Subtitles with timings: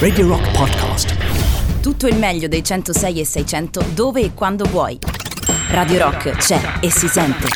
[0.00, 1.14] Radio Rock Podcast.
[1.80, 4.98] Tutto il meglio dei 106 e 600 dove e quando vuoi.
[5.68, 7.46] Radio Rock c'è e si sente.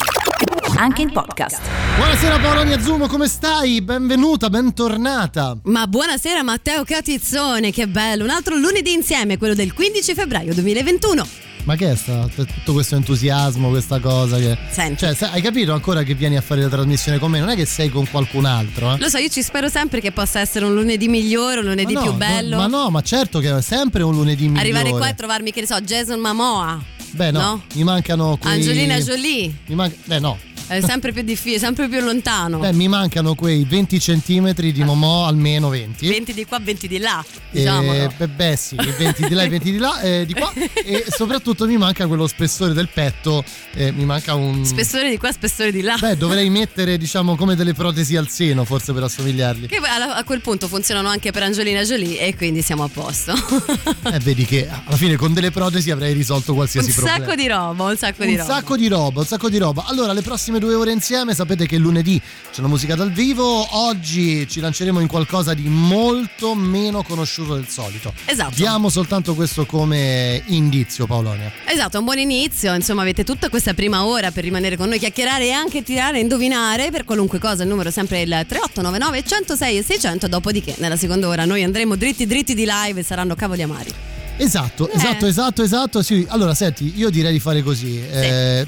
[0.77, 1.61] Anche in podcast.
[1.97, 3.83] Buonasera Paola Niazzumo, come stai?
[3.83, 5.57] Benvenuta, bentornata.
[5.65, 8.23] Ma buonasera Matteo Catizzone, che bello.
[8.23, 11.27] Un altro lunedì insieme, quello del 15 febbraio 2021.
[11.65, 14.57] Ma che è sta, tutto questo entusiasmo, questa cosa che...
[14.71, 14.99] Senti.
[14.99, 17.39] Cioè, hai capito ancora che vieni a fare la trasmissione con me?
[17.41, 18.99] Non è che sei con qualcun altro, eh?
[18.99, 22.03] Lo so, io ci spero sempre che possa essere un lunedì migliore, un lunedì no,
[22.03, 22.57] più bello.
[22.57, 24.61] no, ma no, ma certo che è sempre un lunedì migliore.
[24.61, 26.83] Arrivare qua e trovarmi, che ne so, Jason Momoa,
[27.13, 27.63] Beh no, no?
[27.75, 28.55] mi mancano quei...
[28.55, 29.55] Angelina Jolie.
[29.67, 32.59] Mi man- Beh no, È sempre più difficile, sempre più lontano.
[32.59, 36.09] Beh, mi mancano quei 20 centimetri di Momò, almeno 20.
[36.09, 37.23] 20 di qua, 20 di là,
[37.53, 38.13] Eh, diciamolo.
[38.17, 40.51] beh, beh, sì, i 20 di là e 20 di là, eh, di qua
[40.85, 44.65] e soprattutto mi manca quello spessore del petto, eh, mi manca un...
[44.65, 45.97] Spessore di qua, spessore di là.
[45.99, 49.67] Beh, dovrei mettere diciamo come delle protesi al seno forse per assomigliargli.
[49.67, 53.33] Che a quel punto funzionano anche per Angelina Jolie e quindi siamo a posto.
[54.05, 57.19] Eh, vedi che alla fine con delle protesi avrei risolto un qualsiasi problema.
[57.19, 58.53] sacco di roba, un sacco di un roba.
[58.55, 59.85] sacco di roba, un sacco di roba.
[59.87, 62.21] Allora, le prossime due ore insieme sapete che lunedì
[62.53, 63.67] c'è la musica dal vivo.
[63.77, 68.13] Oggi ci lanceremo in qualcosa di molto meno conosciuto del solito.
[68.25, 68.55] Esatto.
[68.55, 71.51] Diamo soltanto questo come indizio, Paolonia.
[71.67, 72.75] Esatto, un buon inizio.
[72.75, 76.21] Insomma, avete tutta questa prima ora per rimanere con noi, chiacchierare e anche tirare e
[76.21, 77.63] indovinare per qualunque cosa.
[77.63, 80.29] Il numero è sempre il 3899 106 e 600.
[80.29, 84.14] Dopodiché, nella seconda ora, noi andremo dritti dritti di live e saranno cavoli amari.
[84.37, 84.97] Esatto, Eh.
[84.97, 86.03] esatto, esatto, esatto.
[86.03, 86.27] Sì.
[86.29, 88.01] Allora, senti, io direi di fare così.
[88.01, 88.67] Eh,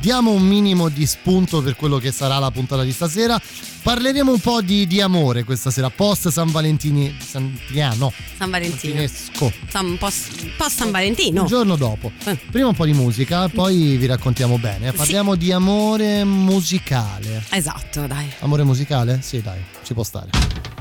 [0.00, 3.40] diamo un minimo di spunto per quello che sarà la puntata di stasera.
[3.82, 7.16] Parleremo un po' di, di amore questa sera, post San Valentini.
[7.18, 8.12] San Valentino.
[8.38, 9.52] Valentinesco.
[9.68, 10.06] San, un, po',
[10.42, 11.42] un po' San Valentino.
[11.42, 12.12] Il giorno dopo.
[12.24, 12.38] Eh.
[12.50, 14.92] Prima un po' di musica, poi vi raccontiamo bene.
[14.92, 17.42] Parliamo di amore musicale.
[17.50, 18.30] Esatto, dai.
[18.40, 19.20] Amore musicale?
[19.22, 20.79] Sì, dai, ci può stare.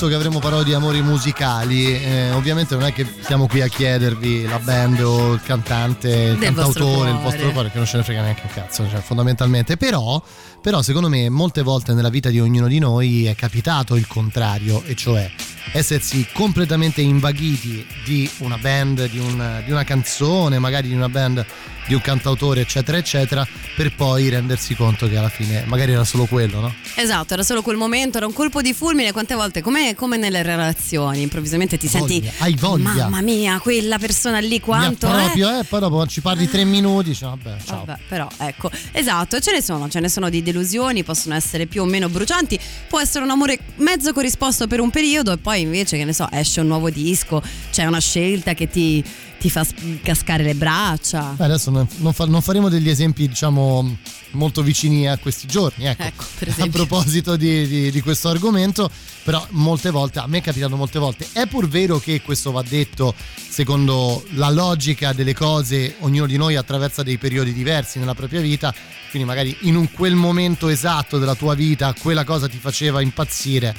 [0.00, 3.66] Detto che avremmo parlato di amori musicali, eh, ovviamente non è che siamo qui a
[3.66, 7.30] chiedervi la band o il cantante, il Del vostro cantautore, il cuore.
[7.30, 9.76] vostro cuore, che non ce ne frega neanche un cazzo, cioè, fondamentalmente.
[9.76, 10.22] Però,
[10.62, 14.82] però, secondo me, molte volte nella vita di ognuno di noi è capitato il contrario,
[14.86, 15.30] e cioè
[15.72, 21.44] essersi completamente invaghiti di una band, di, un- di una canzone, magari di una band,
[21.86, 26.24] di un cantautore, eccetera, eccetera, per poi rendersi conto che alla fine magari era solo
[26.24, 26.74] quello, no?
[27.00, 29.10] Esatto, era solo quel momento, era un colpo di fulmine.
[29.12, 32.20] Quante volte, come, come nelle relazioni, improvvisamente ti senti.
[32.20, 33.04] Voglia, hai voglia.
[33.04, 35.16] Mamma mia, quella persona lì quanto Mi è.
[35.16, 37.84] approprio, eh, poi dopo ci parli tre minuti, dici vabbè, ciao.
[37.84, 41.82] Vabbè, però ecco, esatto, ce ne sono, ce ne sono di delusioni, possono essere più
[41.82, 45.96] o meno brucianti, può essere un amore mezzo corrisposto per un periodo e poi invece,
[45.96, 49.02] che ne so, esce un nuovo disco, c'è una scelta che ti,
[49.38, 49.66] ti fa
[50.02, 51.34] cascare le braccia.
[51.38, 53.96] Eh, Adesso non, non fa- non faremo degli esempi, diciamo,
[54.32, 55.86] molto vicini a questi giorni.
[55.86, 56.24] Ecco, Ecco,
[56.62, 58.90] a proposito di, di- di questo argomento,
[59.22, 62.62] però molte volte, a me è capitato molte volte, è pur vero che questo va
[62.66, 63.14] detto
[63.50, 68.72] secondo la logica delle cose, ognuno di noi attraversa dei periodi diversi nella propria vita,
[69.10, 73.69] quindi magari in un quel momento esatto della tua vita quella cosa ti faceva impazzire,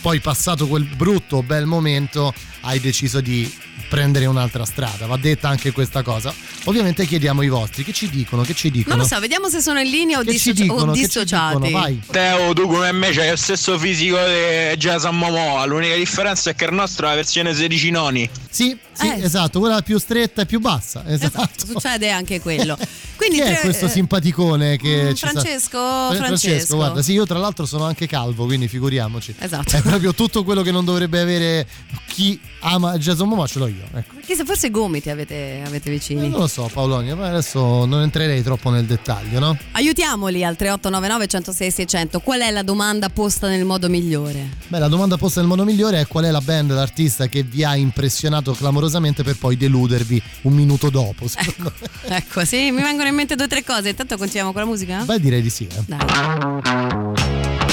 [0.00, 2.32] poi passato quel brutto bel momento
[2.62, 3.52] hai deciso di
[3.94, 6.34] prendere un'altra strada, va detta anche questa cosa.
[6.64, 8.96] Ovviamente chiediamo ai vostri che ci dicono, che ci dicono.
[8.96, 11.00] Non lo so, vediamo se sono in linea o, Che ci dissoci- dicono, o che
[11.00, 11.56] ci dissociati.
[11.60, 12.00] dicono, vai.
[12.10, 16.64] Teo, tu come me c'hai lo stesso fisico di Jason Momoa, l'unica differenza è che
[16.64, 18.28] il nostro è la versione 16 noni.
[18.50, 19.22] Sì, sì, Eh.
[19.24, 21.04] esatto, quella più stretta e più bassa.
[21.06, 21.36] Esatto.
[21.44, 22.76] Esatto, succede anche quello.
[23.16, 26.74] Quindi Chi è tre- questo eh, simpaticone che mm, ci sta- Francesco, Fra- Francesco.
[26.76, 29.34] guarda, sì, io tra l'altro sono anche calvo, quindi figuriamoci.
[29.38, 29.76] Esatto.
[29.76, 31.66] È proprio tutto quello che non dovrebbe avere
[32.08, 33.83] chi ama Jason Momoa, ce l'ho io.
[33.92, 34.14] Ecco.
[34.24, 36.28] Chissà, forse i gomiti avete, avete Eh, vicini.
[36.28, 39.56] Non lo so Paolonia, ma adesso non entrerei troppo nel dettaglio, no?
[39.72, 42.20] Aiutiamoli al 3899 106 600.
[42.20, 44.48] Qual è la domanda posta nel modo migliore?
[44.68, 47.64] Beh, la domanda posta nel modo migliore è qual è la band, l'artista che vi
[47.64, 51.24] ha impressionato clamorosamente per poi deludervi un minuto dopo.
[51.24, 51.72] me.
[52.16, 53.88] Ecco, sì, mi vengono in mente due o tre cose.
[53.90, 55.02] Intanto continuiamo con la musica?
[55.04, 55.66] Beh, direi di sì.
[55.66, 55.82] eh.
[55.86, 57.63] Dai.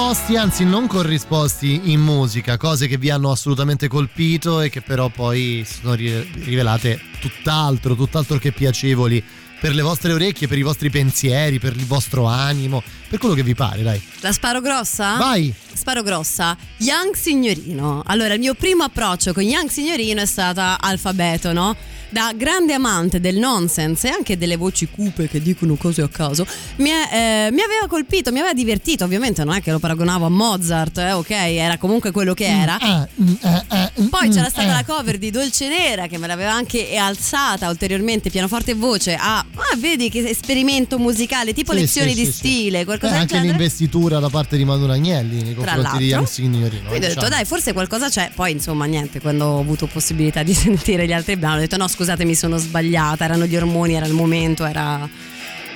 [0.00, 5.10] Corrisposti, anzi non corrisposti in musica, cose che vi hanno assolutamente colpito e che però
[5.10, 9.22] poi sono ri- rivelate tutt'altro, tutt'altro che piacevoli
[9.60, 13.42] per le vostre orecchie, per i vostri pensieri, per il vostro animo, per quello che
[13.42, 14.02] vi pare, dai.
[14.20, 15.16] La sparo grossa?
[15.16, 15.54] Vai!
[15.72, 16.56] Sparo grossa.
[16.78, 18.02] Young Signorino.
[18.06, 21.74] Allora, il mio primo approccio con Young Signorino è stata alfabeto, no?
[22.12, 26.44] Da grande amante del nonsense e anche delle voci cupe che dicono cose a caso,
[26.78, 29.04] mi, è- eh, mi aveva colpito, mi aveva divertito.
[29.04, 31.30] Ovviamente non è che lo paragonavo a Mozart, eh, ok?
[31.30, 32.78] Era comunque quello che era.
[32.80, 34.72] Ah, mm, eh, eh, mm, Poi mm, c'era stata eh.
[34.72, 39.14] la cover di Dolce Nera che me l'aveva anche alzata ulteriormente, pianoforte e voce.
[39.14, 43.18] A, ah, vedi che esperimento musicale, tipo Sì, lezioni sì, di sì, stile, qualcosa Eh,
[43.18, 43.50] anche genere.
[43.50, 46.16] l'investitura da parte di Madonna Agnelli confronti di l'altro.
[46.16, 46.88] Young Signorino.
[46.88, 47.28] Quindi ho detto, diciamo.
[47.28, 48.30] dai, forse qualcosa c'è.
[48.34, 51.88] Poi, insomma, niente, quando ho avuto possibilità di sentire gli altri brani, ho detto, no,
[51.88, 53.24] scusate, mi sono sbagliata.
[53.24, 55.08] Erano gli ormoni, era il momento, era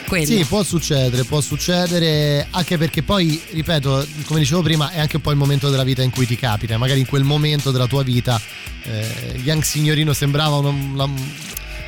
[0.06, 0.26] quello.
[0.26, 5.22] Sì, può succedere, può succedere, anche perché poi, ripeto, come dicevo prima, è anche un
[5.22, 6.76] po' il momento della vita in cui ti capita.
[6.76, 8.40] Magari in quel momento della tua vita,
[8.82, 11.08] eh, Young Signorino sembrava una- una-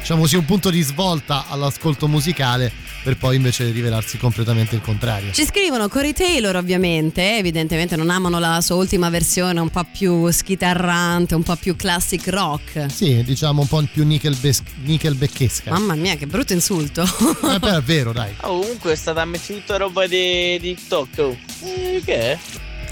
[0.07, 2.71] diciamo così, un punto di svolta all'ascolto musicale,
[3.03, 5.33] per poi invece rivelarsi completamente il contrario.
[5.33, 10.31] Ci scrivono Corey Taylor ovviamente, evidentemente non amano la sua ultima versione un po' più
[10.31, 12.87] schitarrante, un po' più classic rock.
[12.89, 15.73] Sì, diciamo un po' più nickelbes- nickelbackesca.
[15.73, 17.03] Mamma mia, che brutto insulto.
[17.03, 18.33] Eh, però è vero, dai.
[18.43, 21.19] Oh, comunque è stata messa tutta roba di di TikTok.
[21.19, 21.37] Oh.
[21.65, 22.39] Eh, che è?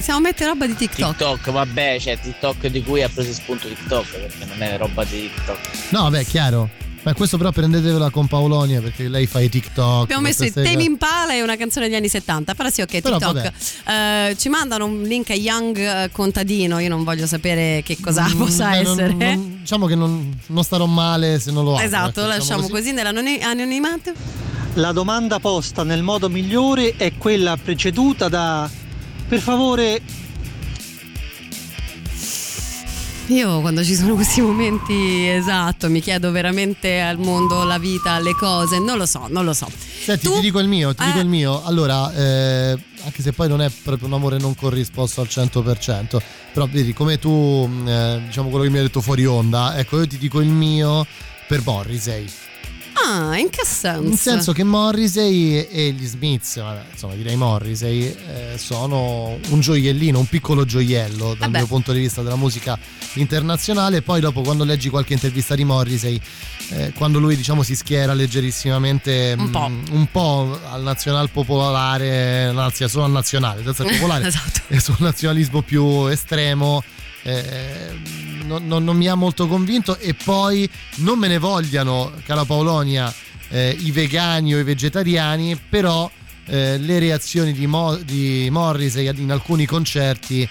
[0.01, 1.17] Siamo a mettere roba di TikTok.
[1.17, 5.31] TikTok, vabbè, c'è TikTok di cui ha preso spunto TikTok, perché non è roba di
[5.33, 5.59] TikTok.
[5.91, 6.83] No, beh, chiaro.
[7.05, 10.05] Ma questo però prendetevela con Paolonia perché lei fa i TikTok.
[10.05, 12.55] Abbiamo messo i temi in pala e una canzone degli anni 70.
[12.55, 13.53] Però sì, ok, Però TikTok.
[13.87, 16.79] Eh, ci mandano un link a Young eh, Contadino.
[16.79, 19.13] Io non voglio sapere che cosa Mm, possa beh, non- essere.
[19.35, 21.85] non- diciamo che non, non starò male se non lo apro.
[21.85, 24.13] esatto, ecco, diciamo lasciamo così, nell'anonimato.
[24.75, 28.69] La domanda posta nel modo migliore è quella preceduta da
[29.29, 30.01] per favore
[33.29, 38.35] Io quando ci sono questi momenti, esatto, mi chiedo veramente al mondo, la vita, alle
[38.35, 38.79] cose.
[38.79, 39.67] Non lo so, non lo so.
[40.03, 41.07] Senti, Tu- ti dico il mio, ti Eh.
[41.07, 41.65] dico il mio.
[41.65, 46.21] Allora, eh, anche se poi non è proprio un amore non corrisposto al 100%,
[46.53, 47.31] però vedi, come tu,
[47.67, 50.49] mh, eh, diciamo quello che mi hai detto fuori onda, ecco, io ti dico il
[50.49, 51.07] mio
[51.49, 52.31] per Morrissey.
[53.07, 54.01] Ah, in che senso?
[54.09, 60.19] Nel senso che Morrissey e gli Smiths, vabbè, insomma direi Morrissey, eh, sono un gioiellino,
[60.19, 61.59] un piccolo gioiello dal Vabbè.
[61.59, 62.79] mio punto di vista della musica
[63.15, 64.01] internazionale.
[64.03, 66.19] Poi dopo quando leggi qualche intervista di Morrissey,
[66.71, 69.69] eh, quando lui diciamo si schiera leggerissimamente Un po'.
[69.69, 74.61] mm, un po' al nazional popolare, anzi solo al nazionale, senza popolare, esatto.
[74.69, 76.83] e sul nazionalismo più estremo.
[77.25, 77.93] Eh,
[78.45, 83.13] non, non- non mi ha molto convinto e poi non me ne vogliano, cara Paolonia,
[83.49, 86.11] eh, i vegani o i vegetariani, però
[86.47, 90.47] eh, le reazioni di, Mo- di Morrissey in alcuni concerti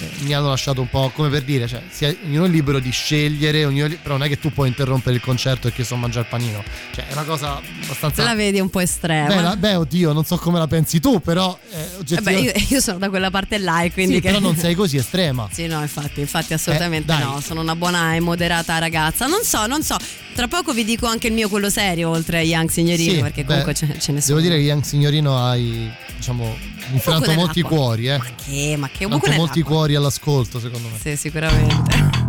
[0.00, 2.90] eh, mi hanno lasciato un po' come per dire, cioè, sia, ognuno è libero di
[2.90, 6.22] scegliere, ognuno è però non è che tu puoi interrompere il concerto perché so mangiare
[6.24, 6.62] il panino,
[6.94, 8.22] cioè è una cosa abbastanza...
[8.24, 9.28] La vedi un po' estrema.
[9.28, 12.58] Beh, la- beh, oddio, non so come la pensi tu, però eh, Eh beh, oggettivamente...
[12.58, 14.28] io, io sono da quella parte là e quindi Sì, che...
[14.28, 15.48] però non sei così estrema.
[15.52, 19.26] Sì, no, infatti, infatti assolutamente Eh, no, sono una buona e moderata ragazza.
[19.26, 19.96] Non so, non so,
[20.34, 23.42] tra poco vi dico anche il mio quello serio, oltre a Young Signorino, Sì, perché
[23.42, 24.38] beh, comunque ce, ce ne sono.
[24.38, 26.56] Devo dire che Young Signorino hai, diciamo,
[26.92, 28.20] infranto molti cuori, eh.
[28.36, 30.98] Che, ma che un Infranto buco molti cuori all'ascolto, secondo me.
[30.98, 32.23] Sì, sicuramente.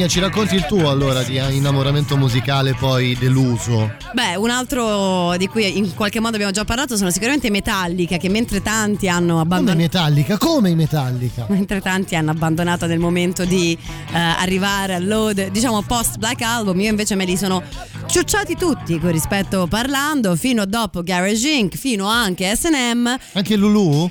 [0.00, 3.96] Polonia, ci racconti il tuo allora di innamoramento musicale poi deluso.
[4.14, 8.16] Beh, un altro di cui in qualche modo abbiamo già parlato sono sicuramente i Metallica,
[8.16, 9.78] che mentre tanti hanno Come abbandonato.
[9.78, 10.38] Metallica?
[10.38, 11.46] Come i Metallica?
[11.48, 13.76] Mentre tanti hanno abbandonato nel momento di
[14.12, 17.62] eh, arrivare al load, diciamo post Black Album, io invece me li sono
[18.06, 23.14] ciucciati tutti, con rispetto parlando, fino a dopo Garage Inc., fino anche SM.
[23.32, 24.10] Anche Lulu?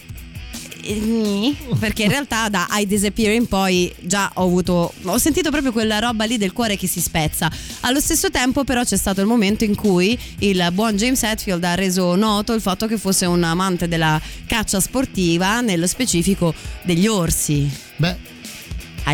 [1.80, 6.00] Perché in realtà da I Disappear in poi già ho avuto ho sentito proprio quella
[6.00, 9.64] roba lì del cuore che si spezza allo stesso tempo però c'è stato il momento
[9.64, 13.88] in cui il buon James Hetfield ha reso noto il fatto che fosse un amante
[13.88, 18.38] della caccia sportiva nello specifico degli orsi Beh.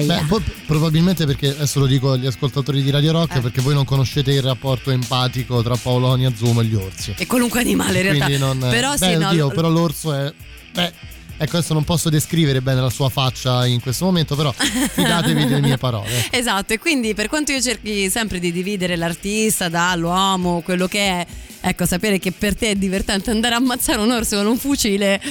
[0.04, 0.26] Beh,
[0.66, 3.40] probabilmente perché adesso lo dico agli ascoltatori di Radio Rock Eh.
[3.40, 7.14] perché voi non conoscete il rapporto empatico tra Paolonia, Zoom e gli orsi.
[7.18, 10.34] e qualunque animale in realtà non, però beh, sì no, oddio, però l'orso è
[10.74, 10.94] beh,
[11.38, 15.62] ecco adesso non posso descrivere bene la sua faccia in questo momento, però fidatevi delle
[15.62, 16.28] mie parole.
[16.32, 21.26] Esatto, e quindi per quanto io cerchi sempre di dividere l'artista dall'uomo, quello che è,
[21.62, 25.22] ecco, sapere che per te è divertente andare a ammazzare un orso con un fucile,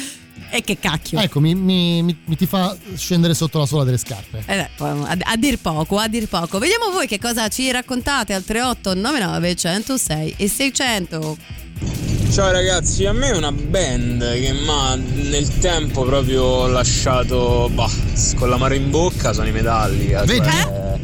[0.51, 1.19] e che cacchio.
[1.19, 4.45] Ecco, mi, mi- mi- mi ti fa scendere sotto la suola delle scarpe.
[4.47, 6.59] Eh, a, a dir poco, a dir poco.
[6.59, 12.14] Vediamo voi che cosa ci raccontate al 3899 106 e 600.
[12.31, 17.91] Ciao ragazzi, a me è una band che mi ha nel tempo proprio lasciato bah,
[18.37, 20.25] con l'amaro in bocca, sono i Metallica.
[20.25, 20.45] Vedi?
[20.45, 20.99] Cioè,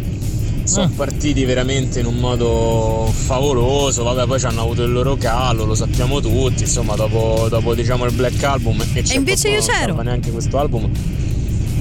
[0.65, 5.65] sono partiti veramente in un modo favoloso, vabbè poi ci hanno avuto il loro calo,
[5.65, 9.67] lo sappiamo tutti, insomma dopo, dopo, diciamo il Black Album e, c'è invece io non
[9.67, 9.79] c'ero.
[9.79, 10.91] salva neanche questo album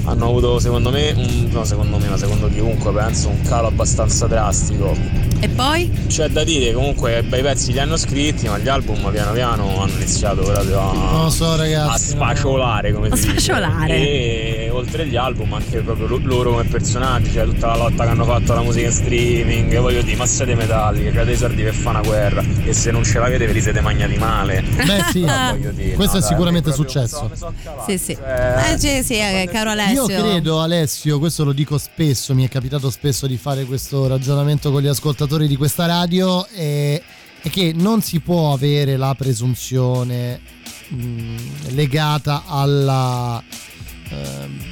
[0.06, 4.26] hanno avuto secondo me, un, no secondo me ma secondo chiunque penso un calo abbastanza
[4.26, 4.96] drastico
[5.42, 5.90] E poi?
[6.08, 9.92] c'è da dire comunque bei pezzi li hanno scritti, ma gli album piano piano hanno
[9.94, 12.08] iniziato proprio a, Non lo so, a ragazzi.
[12.10, 13.40] sfacciolare, come A si dice.
[13.40, 13.94] sfacciolare.
[13.96, 18.10] E oltre agli album anche proprio lo- loro come personaggi, cioè tutta la lotta che
[18.10, 21.74] hanno fatto alla musica in streaming, voglio dire, ma siete metalliche, cioè dei soldi per
[21.74, 24.62] fare una guerra e se non ce l'avete ve li siete magnati male.
[24.62, 27.32] Beh, sì, Però voglio dire, questo no, è dai, sicuramente successo.
[27.34, 27.54] so-
[27.86, 28.14] Sì, sì.
[28.16, 30.10] cioè, Eh, sì, sì, eh, caro Alessio.
[30.10, 34.70] Io credo, Alessio, questo lo dico spesso, mi è capitato spesso di fare questo ragionamento
[34.72, 37.02] con gli ascoltatori di questa radio, è,
[37.42, 40.40] è che non si può avere la presunzione
[40.90, 41.36] mh,
[41.70, 43.42] legata alla
[44.10, 44.64] ehm,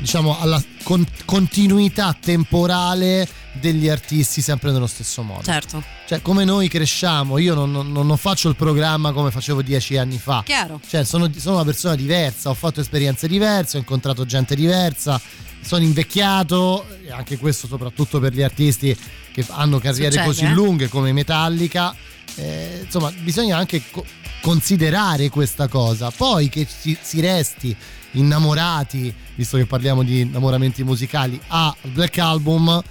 [0.00, 5.42] diciamo alla con- continuità temporale degli artisti sempre nello stesso modo.
[5.42, 9.96] Certo, Cioè, come noi cresciamo, io non, non- non faccio il programma come facevo dieci
[9.98, 10.42] anni fa.
[10.44, 10.80] chiaro.
[10.86, 15.20] Cioè, sono, sono una persona diversa, ho fatto esperienze diverse, ho incontrato gente diversa,
[15.60, 18.96] sono invecchiato, e anche questo soprattutto per gli artisti
[19.32, 20.52] che hanno carriere Succede, così eh?
[20.52, 21.94] lunghe come Metallica.
[22.36, 24.04] Eh, insomma, bisogna anche co-
[24.40, 26.10] considerare questa cosa.
[26.10, 27.76] Poi che si, si resti
[28.12, 32.82] innamorati, visto che parliamo di innamoramenti musicali, a Black Album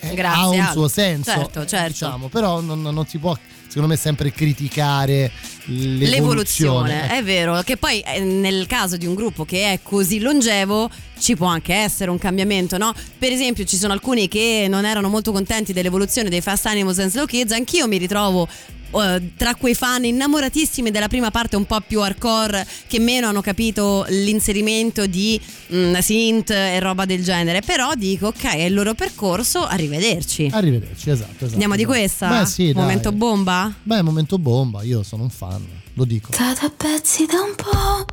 [0.00, 1.30] eh, ha un suo senso.
[1.30, 1.88] Certo, certo.
[1.88, 3.36] Diciamo, però non, non si può,
[3.68, 5.30] secondo me, sempre criticare
[5.66, 6.10] l'evoluzione.
[6.10, 7.14] L'evoluzione, Ecco.
[7.14, 11.36] è vero, che poi eh, nel caso di un gruppo che è così longevo ci
[11.36, 12.92] può anche essere un cambiamento, no?
[13.18, 17.10] Per esempio ci sono alcuni che non erano molto contenti dell'evoluzione dei Fast Animals and
[17.10, 18.48] Slow Kids, anch'io mi ritrovo
[18.90, 23.40] eh, tra quei fan innamoratissimi della prima parte un po' più hardcore che meno hanno
[23.40, 25.40] capito l'inserimento di
[25.72, 30.48] mm, synth e roba del genere, però dico ok è il loro percorso, arrivederci.
[30.52, 31.30] Arrivederci, esatto.
[31.32, 31.98] esatto Andiamo di esatto.
[31.98, 32.28] questa?
[32.28, 32.82] Beh, sì, dai.
[32.82, 33.72] Momento bomba?
[33.82, 36.30] Beh, momento bomba, io sono un fan, lo dico.
[36.36, 38.04] A pezzi da un po'.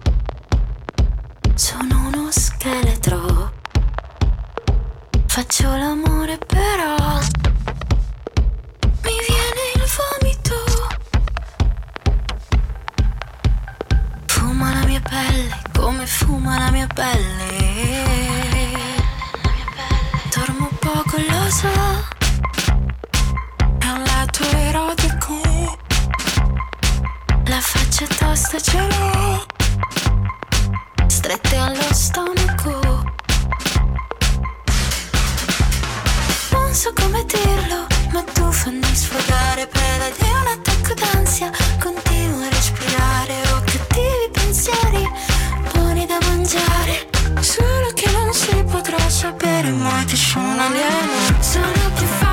[1.55, 3.53] Sono uno scheletro.
[5.27, 6.95] Faccio l'amore però.
[9.03, 10.44] Mi viene il vomito.
[14.55, 17.91] fuma la mia pelle, come fuma la mia pelle.
[20.33, 21.67] Dormo poco, lo so,
[23.79, 25.41] è un lato erotico.
[27.47, 29.45] La faccia tosta ce l'ho,
[31.07, 33.03] strette allo stomaco.
[36.51, 40.74] Non so come dirlo, ma tu fammi sfogare preda di una testa.
[48.75, 52.24] potrò sapere mai ti sono alieno Sono più forte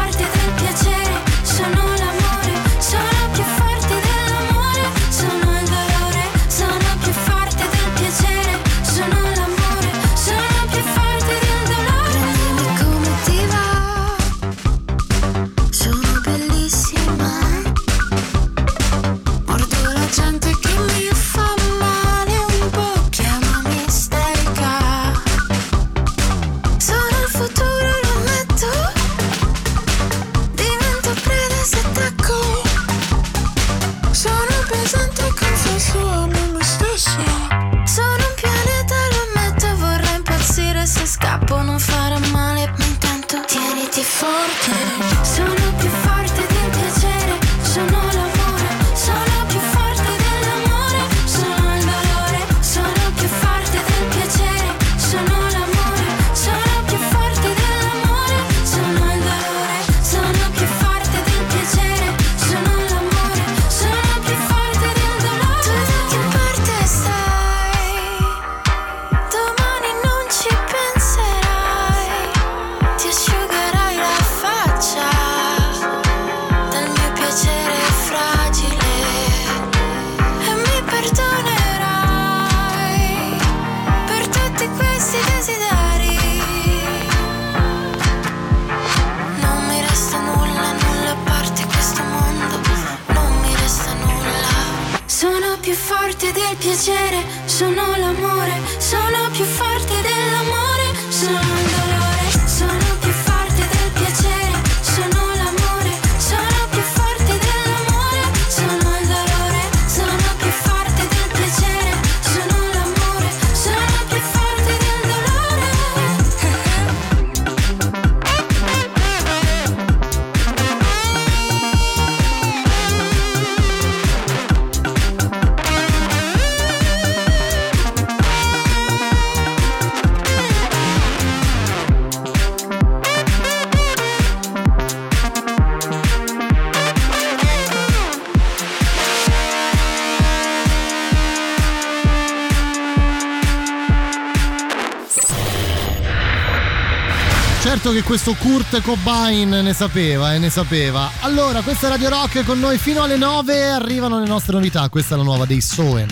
[147.93, 151.11] che questo Kurt Cobain ne sapeva e ne sapeva.
[151.21, 154.89] Allora, questa è Radio Rock con noi fino alle 9 arrivano le nostre novità.
[154.89, 156.09] Questa è la nuova dei Soen.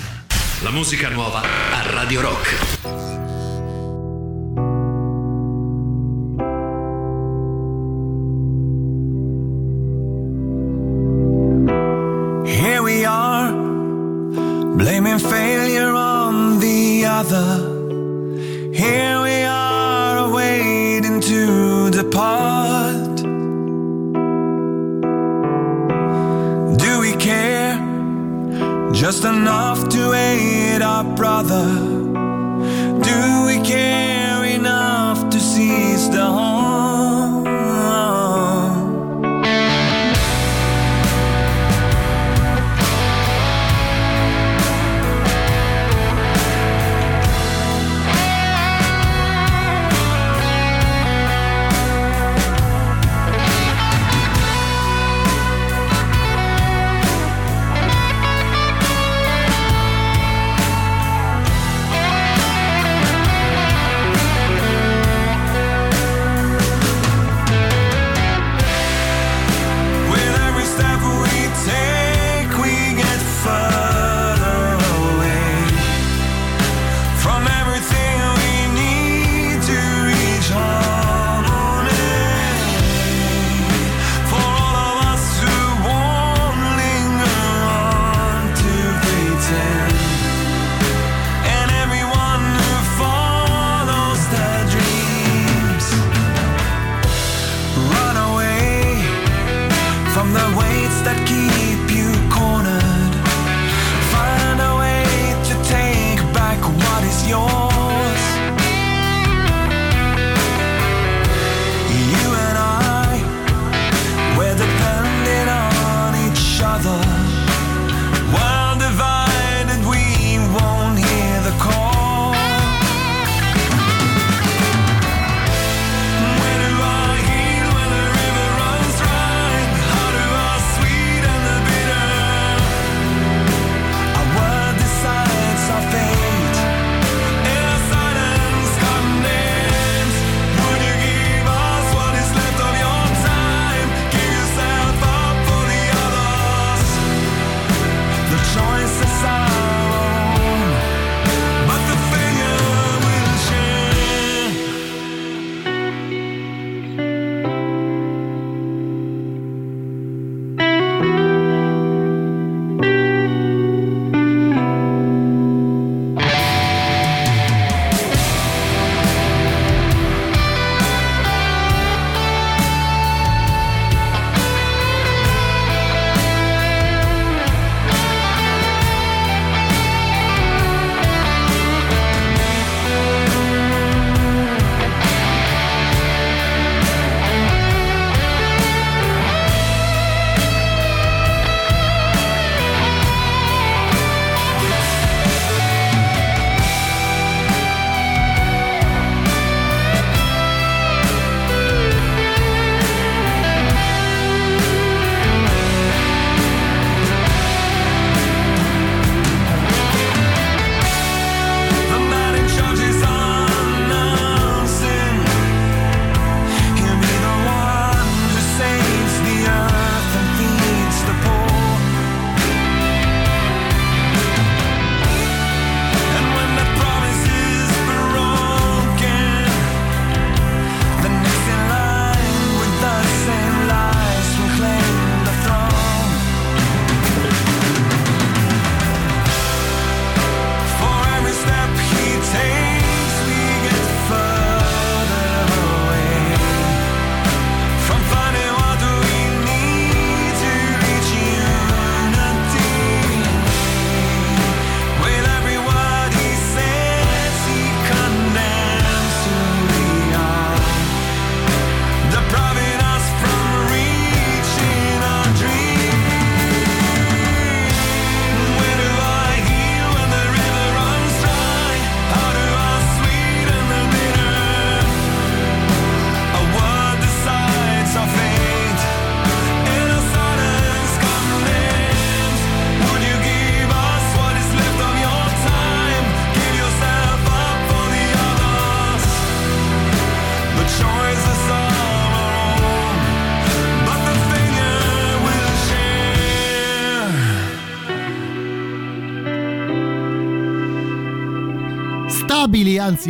[0.63, 2.70] La musica nuova a Radio Rock.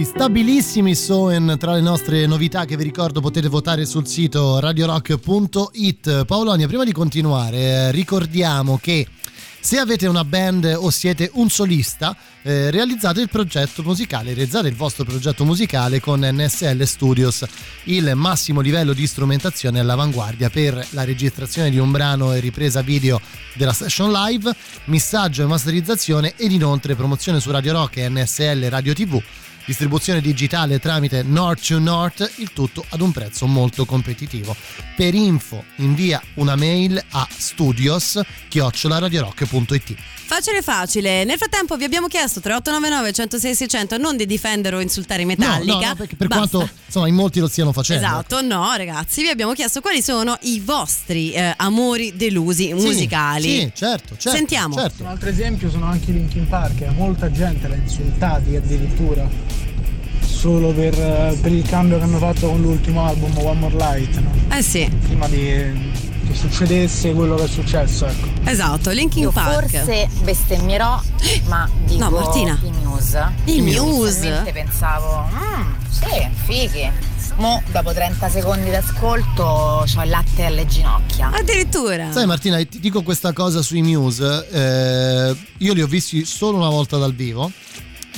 [0.01, 6.25] Anzi stabilissimi Soen tra le nostre novità che vi ricordo potete votare sul sito radiorock.it.
[6.25, 9.07] Paolonia, prima di continuare, eh, ricordiamo che
[9.61, 14.75] se avete una band o siete un solista, eh, realizzate il progetto musicale, realizzate il
[14.75, 17.45] vostro progetto musicale con NSL Studios,
[17.85, 23.21] il massimo livello di strumentazione all'avanguardia per la registrazione di un brano e ripresa video
[23.55, 24.51] della session live,
[24.85, 29.23] missaggio e masterizzazione ed inoltre promozione su Radio Rock e NSL Radio TV
[29.71, 34.57] distribuzione digitale tramite North to North, il tutto ad un prezzo molto competitivo.
[34.97, 39.95] Per info invia una mail a studios@radiorock.it.
[40.33, 41.25] Facile facile.
[41.25, 45.73] Nel frattempo vi abbiamo chiesto 3899 106 600 non di difendere o insultare i Metallica.
[45.73, 46.49] No, no, no, perché per Basta.
[46.59, 48.07] quanto insomma in molti lo stiano facendo.
[48.07, 53.49] Esatto, no ragazzi, vi abbiamo chiesto quali sono i vostri eh, amori delusi musicali.
[53.49, 54.31] Sì, certo, certo.
[54.31, 54.77] Sentiamo.
[54.77, 55.03] certo.
[55.03, 59.29] Un altro esempio sono anche i Linkin Park, molta gente l'ha insultati addirittura
[60.21, 64.17] solo per, eh, per il cambio che hanno fatto con l'ultimo album One More Light,
[64.19, 64.57] no?
[64.57, 64.89] Eh sì.
[65.09, 68.07] prima di, che succedesse quello che è successo.
[68.07, 68.29] Ecco.
[68.45, 69.71] Esatto, Linkin Io Park.
[69.79, 71.01] forse bestemmierò,
[71.49, 72.59] ma dico No, Martina.
[72.63, 73.33] i Muse.
[73.45, 74.51] I Muse.
[74.53, 76.91] Pensavo, "Mm, sì, fighi.
[77.37, 81.31] Mo, dopo 30 secondi d'ascolto, ho il latte alle ginocchia.
[81.33, 82.13] Addirittura.
[82.13, 86.69] Sai Martina, ti dico questa cosa sui Muse, eh, io li ho visti solo una
[86.69, 87.51] volta dal vivo.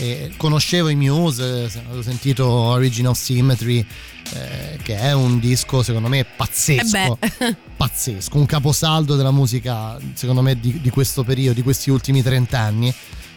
[0.03, 3.87] E conoscevo i Muse, avevo sentito Origin of Symmetry,
[4.33, 7.19] eh, che è un disco secondo me pazzesco.
[7.21, 12.21] Eh pazzesco, un caposaldo della musica, secondo me, di, di questo periodo, di questi ultimi
[12.21, 12.93] 30 anni.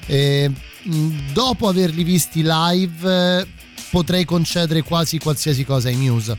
[0.07, 0.51] E,
[0.81, 3.47] mh, dopo averli visti live,
[3.91, 6.35] potrei concedere quasi qualsiasi cosa ai Muse.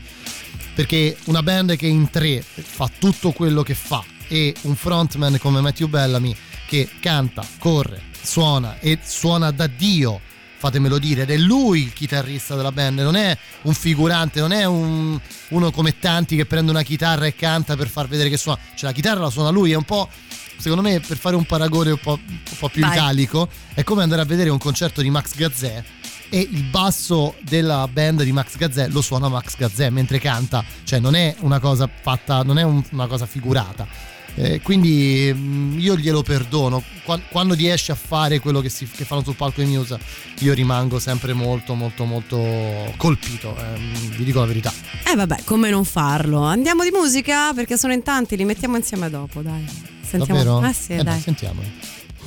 [0.75, 5.61] Perché una band che in tre fa tutto quello che fa e un frontman come
[5.61, 6.35] Matthew Bellamy
[6.67, 10.19] che canta, corre, suona e suona da Dio
[10.59, 14.65] fatemelo dire, ed è lui il chitarrista della band, non è un figurante, non è
[14.65, 18.57] un- uno come tanti che prende una chitarra e canta per far vedere che suona,
[18.75, 20.09] cioè la chitarra la suona lui, è un po',
[20.57, 22.91] secondo me, per fare un paragone un po', un po' più Vai.
[22.97, 25.83] italico, è come andare a vedere un concerto di Max Gazzè
[26.29, 30.97] e il basso della band di Max Gazzè lo suona Max Gazzè mentre canta, cioè
[30.99, 34.06] non è una cosa fatta, non è un- una cosa figurata.
[34.39, 39.03] Eh, quindi mm, io glielo perdono Qua- quando riesce a fare quello che, si, che
[39.03, 39.97] fanno sul palco di Muse
[40.41, 44.71] io rimango sempre molto molto molto colpito ehm, vi dico la verità
[45.05, 46.41] Eh vabbè, come non farlo?
[46.43, 49.65] Andiamo di musica perché sono in tanti, li mettiamo insieme dopo, dai.
[50.01, 50.43] Sentiamo.
[50.43, 50.67] davvero?
[50.69, 51.19] Eh sì, Eh, dai.
[51.19, 51.61] sentiamo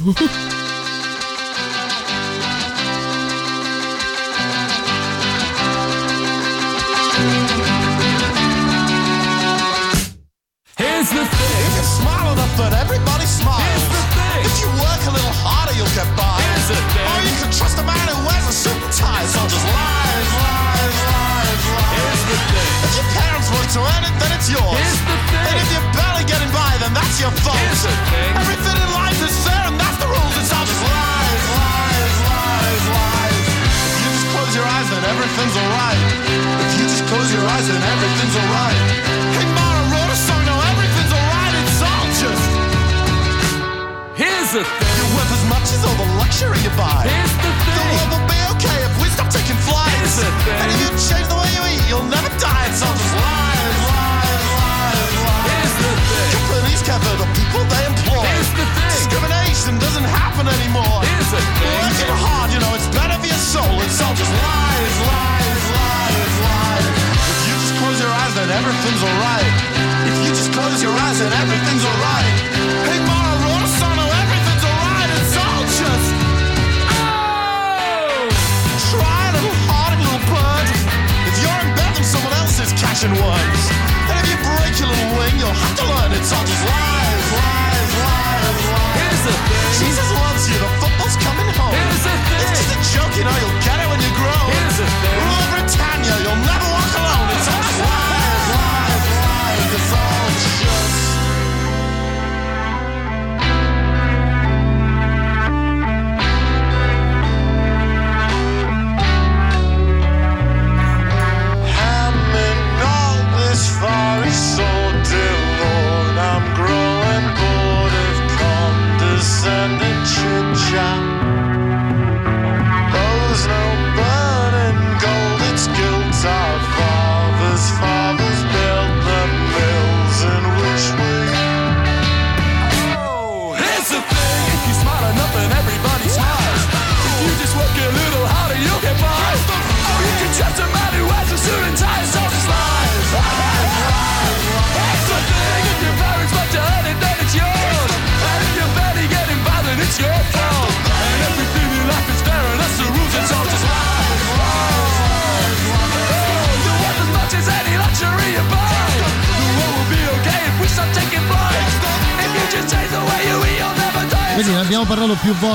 [0.02, 0.68] Here's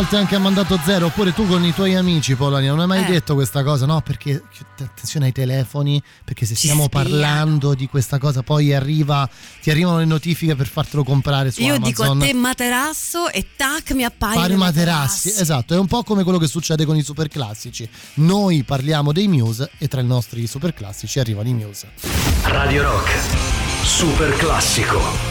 [0.05, 3.03] volte anche a mandato zero, oppure tu con i tuoi amici Polonia, non hai mai
[3.03, 3.07] Eh.
[3.07, 4.01] detto questa cosa, no?
[4.01, 4.43] Perché
[4.79, 7.09] attenzione ai telefoni, perché se Ci stiamo spiano.
[7.09, 9.27] parlando di questa cosa poi arriva,
[9.63, 11.89] ti arrivano le notifiche per fartelo comprare su Io Amazon.
[11.89, 16.03] dico a te materasso e tac mi appaiono Pari i materassi, esatto, è un po'
[16.03, 17.89] come quello che succede con i super classici.
[18.15, 21.89] Noi parliamo dei Muse e tra i nostri super classici arrivano i Muse.
[22.43, 23.09] Radio Rock,
[23.83, 25.24] super classico.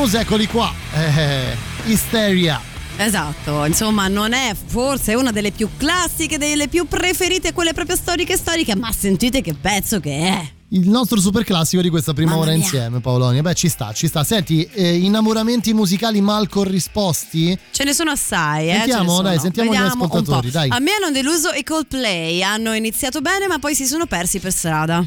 [0.00, 0.72] Muse, eccoli qua.
[0.94, 2.58] Eh, Hysteria.
[2.96, 8.34] Esatto, insomma non è forse una delle più classiche, delle più preferite, quelle proprio storiche
[8.38, 10.50] storiche, ma sentite che pezzo che è.
[10.70, 12.62] Il nostro super classico di questa prima Mamma ora mia.
[12.62, 13.42] insieme, Paolonia.
[13.42, 14.24] Beh, ci sta, ci sta.
[14.24, 17.58] Senti, eh, innamoramenti musicali mal corrisposti?
[17.70, 18.76] Ce ne sono assai, eh.
[18.76, 19.22] Sentiamo, sono.
[19.28, 20.70] dai, sentiamo gli Vediamo un ascoltatori, dai.
[20.70, 24.50] A me hanno deluso i Coldplay, hanno iniziato bene ma poi si sono persi per
[24.50, 25.04] strada.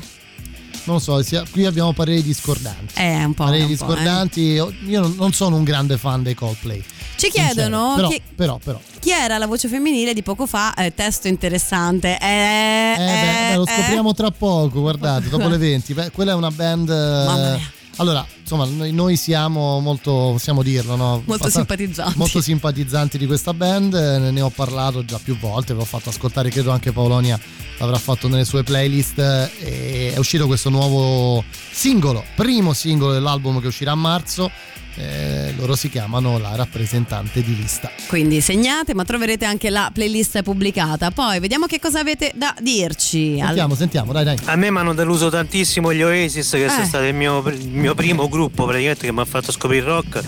[0.86, 2.94] Non lo so, qui abbiamo pareri discordanti.
[2.96, 3.46] Eh, un po'.
[3.46, 3.76] Pareri un po', eh.
[3.76, 4.40] discordanti.
[4.88, 6.84] Io non, sono un grande fan dei Coldplay.
[7.16, 7.94] Ci chiedono.
[7.96, 8.80] Però, chi, però, però.
[9.00, 12.18] chi era la voce femminile di poco fa, eh, testo interessante.
[12.20, 15.94] Eh, Eh, beh, beh, lo scopriamo tra poco, guardate, dopo le 20.
[15.94, 16.90] Beh, quella è una band.
[16.90, 17.72] eh, Mamma mia.
[17.98, 21.06] Allora, insomma, noi, noi siamo molto, possiamo dirlo, no?
[21.06, 22.18] Molto Abbastanza- simpatizzanti.
[22.18, 26.10] Molto simpatizzanti di questa band, eh, ne ho parlato già più volte, ve l'ho fatto
[26.10, 27.40] ascoltare, credo anche Paolonia
[27.78, 29.20] l'avrà fatto nelle sue playlist.
[29.20, 34.52] eh, è uscito questo nuovo singolo, primo singolo dell'album che uscirà a marzo.
[34.96, 37.92] Eh, loro si chiamano la rappresentante di lista.
[38.08, 41.12] Quindi segnate, ma troverete anche la playlist pubblicata.
[41.12, 43.38] Poi vediamo che cosa avete da dirci.
[43.40, 44.38] Sentiamo, sentiamo, dai, dai.
[44.46, 46.82] A me mi hanno deluso tantissimo gli Oasis, che Eh.
[46.82, 49.88] è stato il mio, il mio primo gruppo praticamente che mi ha fatto scoprire il
[49.88, 50.22] rock.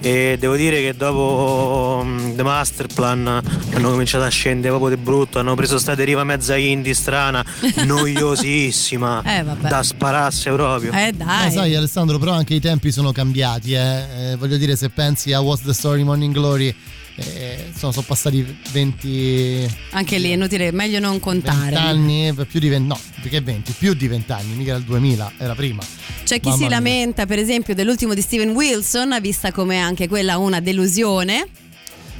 [0.00, 5.02] E devo dire che dopo mm, The Master Plan hanno cominciato a scendere proprio di
[5.02, 7.44] brutto, hanno preso sta deriva mezza indie strana,
[7.84, 9.68] noiosissima, Eh, vabbè.
[9.68, 10.92] da sparasse proprio.
[10.92, 11.52] Eh Ma dai.
[11.52, 13.99] sai Alessandro, però anche i tempi sono cambiati, eh.
[14.32, 16.74] Eh, voglio dire, se pensi a What's the Story Morning Glory,
[17.16, 21.70] eh, insomma, sono passati 20, Anche lì è inutile, meglio non contare.
[21.70, 24.84] 20 anni, più di 20, no, perché 20, più di 20 anni, mica era il
[24.84, 25.82] 2000, era prima.
[26.24, 26.70] C'è chi Mamma si mia.
[26.70, 31.46] lamenta, per esempio, dell'ultimo di Steven Wilson, vista come anche quella una delusione.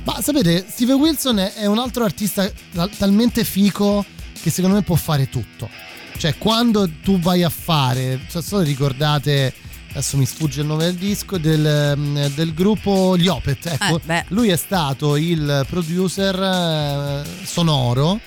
[0.05, 4.05] Ma sapete, Steve Wilson è, un altro artista tal- talmente fico
[4.41, 5.69] che secondo me può fare tutto.
[6.17, 9.53] Cioè, quando tu vai a fare, non so se ricordate,
[9.91, 13.67] adesso mi sfugge il nome del disco, del, mm, del gruppo Gli Opet.
[13.67, 18.21] Ecco, Eh, lui è stato il producer eh, sonoro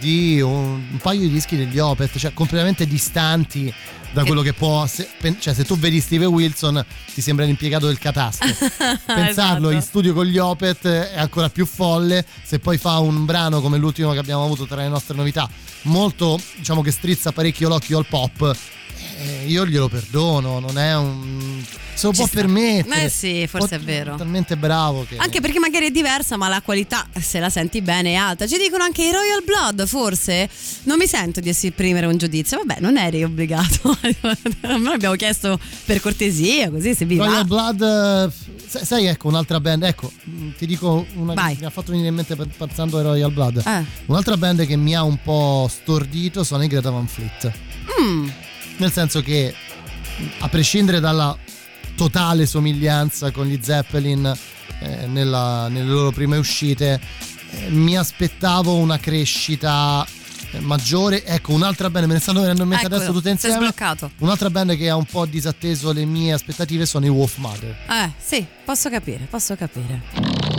[0.00, 3.72] di un, un paio di dischi degli Opet, cioè completamente distanti
[4.12, 4.86] da quello che può.
[4.86, 5.08] se-
[5.40, 8.46] cioè, se tu vedi Steve Wilson, ti sembra l'impiegato del catasto.
[9.06, 9.70] Pensarlo Esatto.
[9.70, 12.24] in studio con gli Opet è ancora più folle.
[12.42, 15.48] Se poi fa un brano come l'ultimo che abbiamo avuto tra le nostre novità,
[15.82, 18.56] molto diciamo che strizza parecchio l'occhio al pop.
[19.24, 21.62] Eh, io glielo perdono, non è un.
[21.94, 22.40] Se lo Ci può sta.
[22.40, 23.04] permettere.
[23.04, 24.16] Eh sì, forse è vero.
[24.16, 25.16] talmente bravo che.
[25.16, 28.46] Anche perché magari è diversa, ma la qualità, se la senti bene, è alta.
[28.48, 30.48] Ci dicono anche i Royal Blood, forse.
[30.84, 32.58] Non mi sento di esprimere un giudizio.
[32.58, 33.96] Vabbè, non eri obbligato.
[34.62, 37.26] Noi abbiamo chiesto per cortesia, così se vi va.
[37.26, 37.82] Royal Blood,
[38.66, 39.84] eh, sai, ecco un'altra band.
[39.84, 41.54] Ecco, mh, ti dico una Vai.
[41.54, 43.62] che mi ha fatto venire in mente pensando ai Royal Blood.
[43.64, 43.84] Eh.
[44.06, 47.52] Un'altra band che mi ha un po' stordito sono i Greta Van Fleet.
[48.00, 48.28] Mm.
[48.76, 49.54] Nel senso che,
[50.40, 51.36] a prescindere dalla
[51.96, 54.32] totale somiglianza con gli Zeppelin
[54.80, 57.00] eh, nella- nelle loro prime uscite,
[57.50, 60.04] eh, mi aspettavo una crescita
[60.50, 61.24] eh, maggiore.
[61.24, 63.54] Ecco, un'altra band, me ne stanno venendo in mente Ecco, adesso tutte insieme.
[63.56, 64.10] sbloccato.
[64.18, 67.76] Un'altra band che ha un po' disatteso le mie aspettative sono i Wolf Mother.
[67.88, 70.53] Eh, sì, posso capire, posso capire.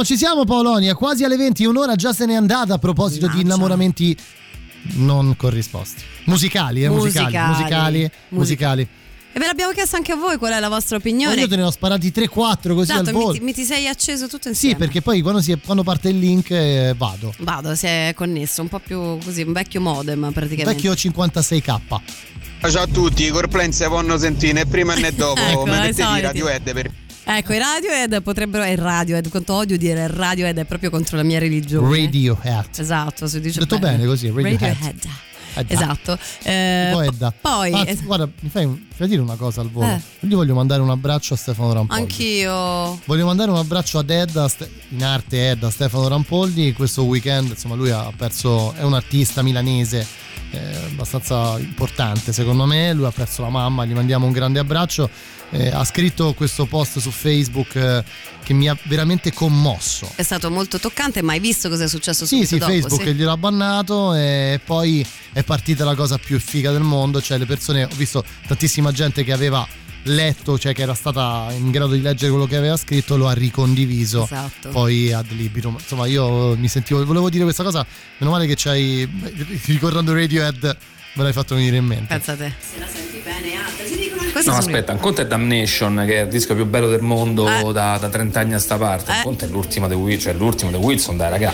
[0.00, 3.40] Siamo, ci siamo Paolonia, quasi alle 20, un'ora già se n'è andata a proposito di
[3.40, 4.16] innamoramenti
[4.94, 6.02] non corrisposti.
[6.24, 7.48] Musicali, eh, musicali, Musicali.
[7.98, 8.88] musicali, musicali.
[9.32, 11.40] E ve l'abbiamo chiesto anche a voi qual è la vostra Ma opinione.
[11.40, 13.32] io te ne ho sparati 3-4 così Tanto al mi volo.
[13.34, 14.76] ti, mi ti sei acceso tutto Sì, insieme.
[14.76, 17.32] perché poi quando, si- quando parte il link eh, vado.
[17.38, 20.72] Vado, si è connesso, un po' più così, un vecchio modem praticamente.
[20.82, 21.80] Vecchio 56k.
[22.70, 25.40] Ciao a tutti, i corplenze vanno sentire né prima né dopo.
[25.48, 26.20] Ecco, Mi mettete i soliti.
[26.22, 26.90] radiohead per
[27.24, 28.64] Ecco, i Radiohead potrebbero.
[28.64, 31.88] È Radiohead, quanto odio dire Radiohead è proprio contro la mia religione.
[32.04, 32.66] Radiohead.
[32.76, 34.60] Esatto, si dice Detto bene così, Radiohead.
[34.60, 34.96] Radiohead.
[35.52, 35.64] Eh, dai.
[35.66, 36.18] Esatto.
[36.44, 37.32] Eh, Tipo po- Edda.
[37.40, 39.86] poi, eh, guarda, mi fai, mi fai dire una cosa al volo.
[39.88, 40.00] Eh.
[40.20, 42.02] Io gli voglio mandare un abbraccio a Stefano Rampoldi.
[42.02, 43.00] anch'io.
[43.04, 44.48] Voglio mandare un abbraccio ad Edda,
[44.90, 46.72] in arte Edda, Stefano Rampoldi.
[46.72, 50.06] Questo weekend, insomma, lui ha perso, è un artista milanese
[50.50, 52.92] eh, abbastanza importante secondo me.
[52.92, 55.08] Lui ha perso la mamma, gli mandiamo un grande abbraccio.
[55.52, 58.04] Eh, ha scritto questo post su Facebook eh,
[58.44, 60.08] che mi ha veramente commosso.
[60.14, 62.70] È stato molto toccante, ma hai visto cosa è successo Sì, subito sì, dopo?
[62.72, 63.14] Facebook sì?
[63.14, 67.82] gliel'ha bannato e poi è partita la cosa più figa del mondo, cioè le persone,
[67.84, 69.66] ho visto tantissima gente che aveva
[70.04, 73.32] letto, cioè che era stata in grado di leggere quello che aveva scritto, lo ha
[73.32, 74.68] ricondiviso Esatto.
[74.70, 75.74] poi ad libitum.
[75.78, 77.84] Insomma, io mi sentivo, volevo dire questa cosa,
[78.18, 79.08] meno male che c'hai,
[79.66, 80.76] ricordando Radiohead,
[81.14, 82.06] me l'hai fatto venire in mente.
[82.08, 82.52] Pensa te.
[82.60, 86.04] Se la senti bene, Alta, si dicono le cose No, aspetta, un conto è Damnation,
[86.06, 87.72] che è il disco più bello del mondo Eh.
[87.72, 89.10] da, da 30 anni a sta parte.
[89.12, 89.16] Eh.
[89.16, 91.52] Un conto è l'ultimo di Wilson, cioè l'ultimo di Wilson, dai, raga.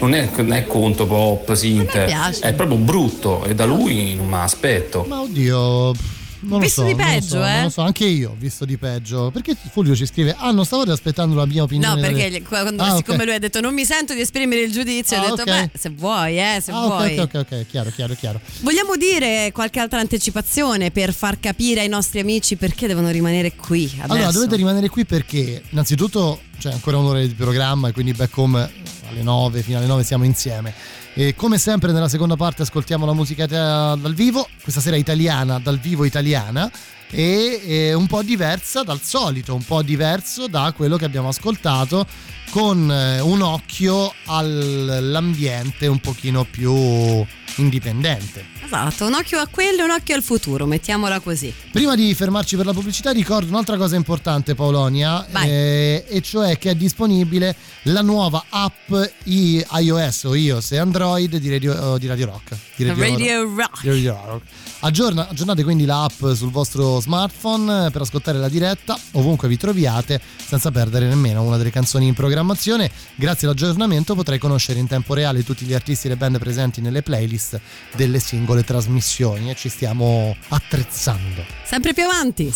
[0.00, 2.40] Non è, non è conto pop, synth, piace.
[2.46, 5.04] è proprio brutto e da lui non me l'aspetto.
[5.08, 5.94] Ma oddio.
[6.40, 7.52] Non Visto so, di non peggio, so, eh?
[7.54, 9.30] Non lo so, anche io ho visto di peggio.
[9.30, 11.94] Perché Fulvio ci scrive: Ah, non stavate aspettando la mia opinione.
[11.94, 14.72] No, perché delle- quando- Ah, siccome lui ha detto non mi sento di esprimere il
[14.72, 15.70] giudizio, Ah, ho detto ok.
[15.72, 17.18] beh, se vuoi, eh, se Ah, vuoi.
[17.18, 18.40] ok, ok, ok, ok, chiaro, chiaro, chiaro.
[18.60, 23.84] Vogliamo dire qualche altra anticipazione per far capire ai nostri amici perché devono rimanere qui
[23.98, 24.12] adesso?
[24.12, 28.70] Allora, dovete rimanere qui perché, innanzitutto, c'è ancora un'ora di programma e quindi back home
[29.16, 30.72] alle 9, fino alle 9 siamo insieme.
[31.14, 35.58] E come sempre, nella seconda parte ascoltiamo la musica da- dal vivo, questa sera italiana,
[35.58, 36.70] dal vivo italiana.
[37.08, 42.04] E e un po' diversa dal solito, un po' diverso da quello che abbiamo ascoltato,
[42.50, 47.24] con eh, un occhio all'ambiente un pochino più
[47.56, 48.44] indipendente.
[48.64, 51.52] Esatto, un occhio a quello e un occhio al futuro, mettiamola così.
[51.70, 56.70] Prima di fermarci per la pubblicità ricordo un'altra cosa importante Paolonia eh, e cioè che
[56.70, 58.92] è disponibile la nuova app
[59.24, 62.56] iOS o iOS e Android di Radio, di Radio Rock.
[62.74, 63.82] Di Radio Rock.
[63.82, 64.42] di Radio Rock.
[64.80, 70.20] Aggiorna- aggiornate quindi l'app sul vostro smartphone eh, per ascoltare la diretta ovunque vi troviate
[70.44, 72.90] senza perdere nemmeno una delle canzoni in programmazione.
[73.14, 77.02] Grazie all'aggiornamento potrai conoscere in tempo reale tutti gli artisti e le band presenti nelle
[77.02, 77.45] playlist
[77.94, 81.44] delle singole trasmissioni e ci stiamo attrezzando.
[81.64, 82.54] Sempre più avanti.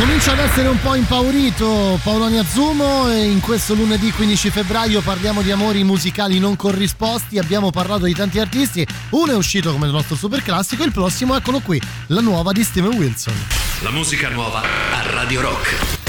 [0.00, 5.42] Comincia ad essere un po' impaurito Paolonia Zumo e in questo lunedì 15 febbraio parliamo
[5.42, 9.92] di amori musicali non corrisposti, abbiamo parlato di tanti artisti, uno è uscito come il
[9.92, 13.34] nostro super classico, il prossimo eccolo qui, la nuova di Steven Wilson.
[13.82, 15.99] La musica nuova a Radio Rock.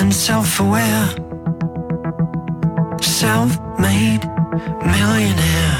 [0.00, 1.08] And self aware.
[3.00, 4.22] Self made
[4.94, 5.78] millionaire.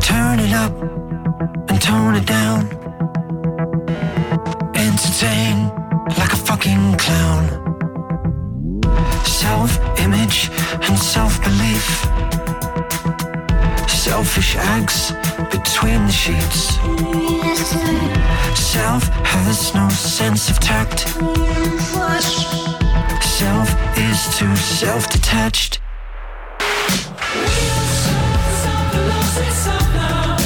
[0.00, 0.74] Turn it up
[1.68, 2.60] and tone it down.
[4.74, 5.68] Entertain
[6.18, 7.44] like a fucking clown.
[9.24, 10.50] Self image
[10.86, 12.47] and self belief.
[14.08, 15.12] Selfish acts
[15.50, 16.76] between the sheets.
[18.58, 21.00] Self has no sense of tact.
[23.22, 25.80] Self is too self detached.
[29.52, 30.37] Self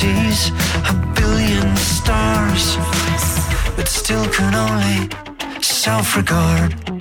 [0.00, 0.48] Sees
[0.88, 2.78] a billion stars,
[3.76, 5.10] but still can only
[5.60, 6.99] self regard.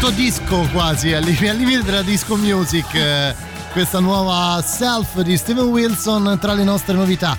[0.00, 2.94] Molto disco quasi, al li- al limite della disco music.
[2.94, 3.34] eh,
[3.72, 7.36] Questa nuova self di Steven Wilson tra le nostre novità.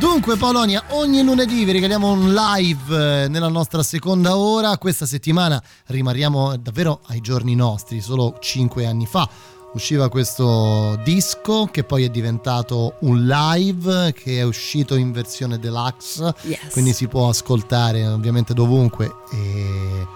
[0.00, 4.76] Dunque Polonia, ogni lunedì vi regaliamo un live eh, nella nostra seconda ora.
[4.76, 9.26] Questa settimana rimaniamo davvero ai giorni nostri, solo 5 anni fa
[9.72, 16.34] usciva questo disco che poi è diventato un live che è uscito in versione deluxe,
[16.42, 16.72] Yes.
[16.72, 20.06] quindi si può ascoltare ovviamente dovunque e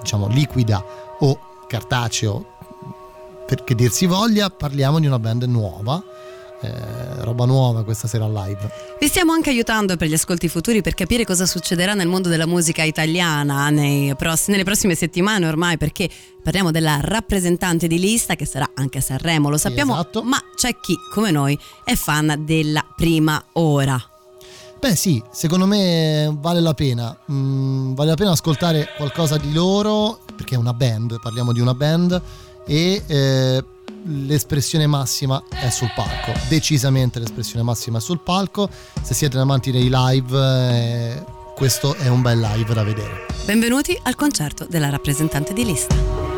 [0.00, 0.84] diciamo liquida
[1.22, 2.44] o cartaceo
[3.46, 6.02] perché dir si voglia parliamo di una band nuova
[6.60, 8.70] eh, roba nuova questa sera live
[9.00, 12.46] Vi stiamo anche aiutando per gli ascolti futuri per capire cosa succederà nel mondo della
[12.46, 16.08] musica italiana nei pross- nelle prossime settimane ormai perché
[16.42, 20.22] parliamo della rappresentante di lista che sarà anche a Sanremo, lo sappiamo, esatto.
[20.22, 24.00] ma c'è chi come noi è fan della prima ora.
[24.80, 30.21] Beh sì, secondo me vale la pena, Mm, vale la pena ascoltare qualcosa di loro,
[30.32, 32.20] perché è una band, parliamo di una band,
[32.66, 33.64] e eh,
[34.04, 38.68] l'espressione massima è sul palco, decisamente l'espressione massima è sul palco,
[39.02, 41.24] se siete amanti dei live, eh,
[41.54, 43.26] questo è un bel live da vedere.
[43.44, 46.31] Benvenuti al concerto della rappresentante di lista.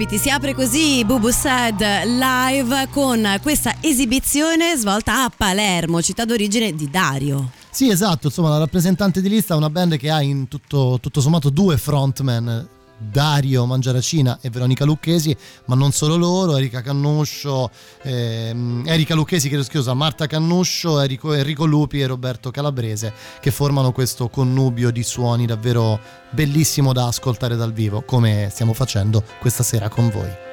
[0.00, 0.18] Ospiti.
[0.18, 6.88] Si apre così Bubu Sad live con questa esibizione svolta a Palermo, città d'origine di
[6.88, 7.50] Dario.
[7.70, 11.20] Sì, esatto, insomma, la rappresentante di lista è una band che ha in tutto, tutto
[11.20, 12.68] sommato due frontman.
[13.00, 15.34] Dario Mangiaracina e Veronica Lucchesi,
[15.66, 17.70] ma non solo loro, Erika Cannuscio,
[18.02, 23.92] ehm, Erika Lucchesi, chiedo scusa, Marta Cannuscio, Enrico, Enrico Lupi e Roberto Calabrese, che formano
[23.92, 25.98] questo connubio di suoni davvero
[26.30, 30.49] bellissimo da ascoltare dal vivo, come stiamo facendo questa sera con voi.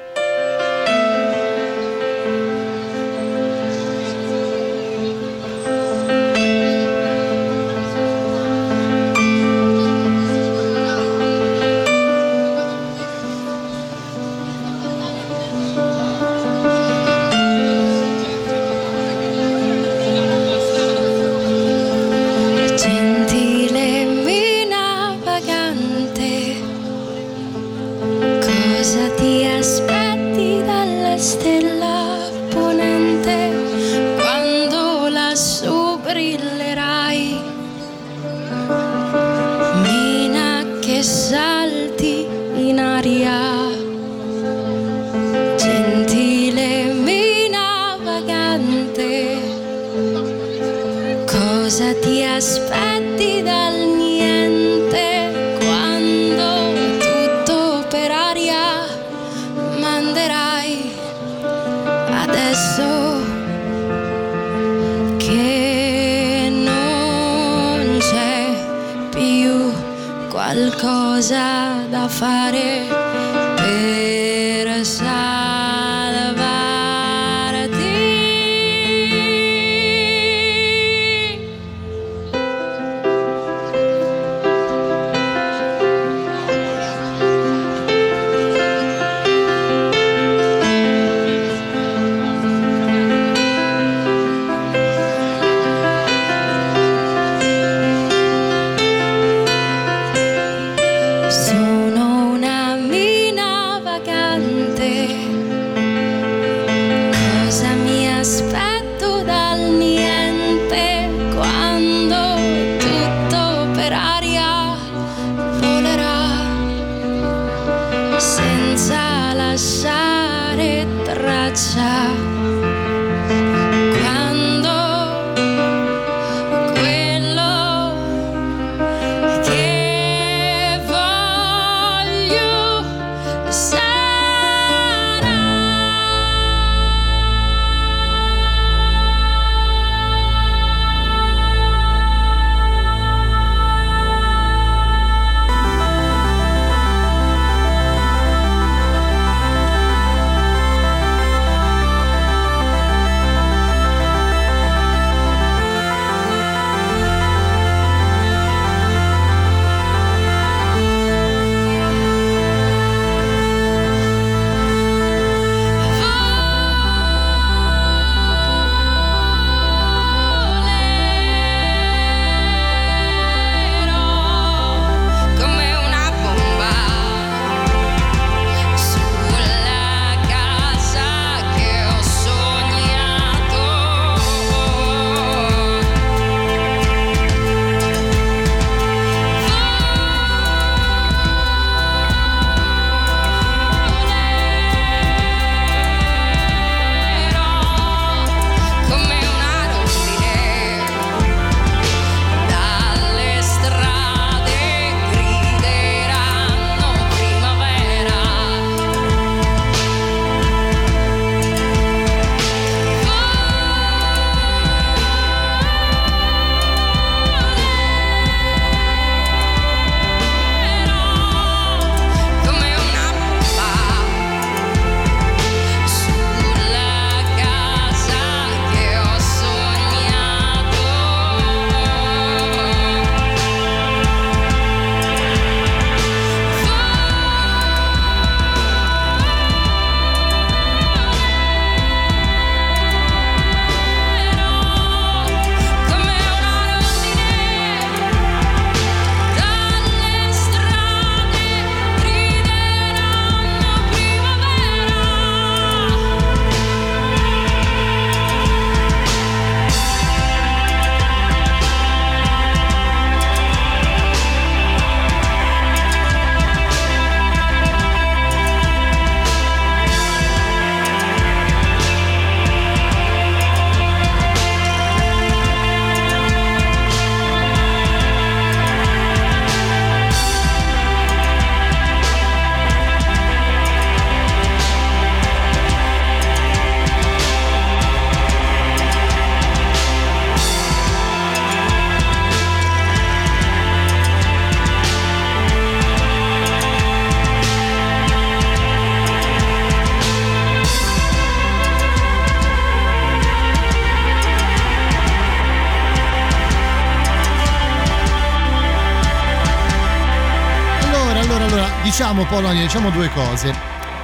[312.18, 313.54] Diciamo Polonia, diciamo due cose.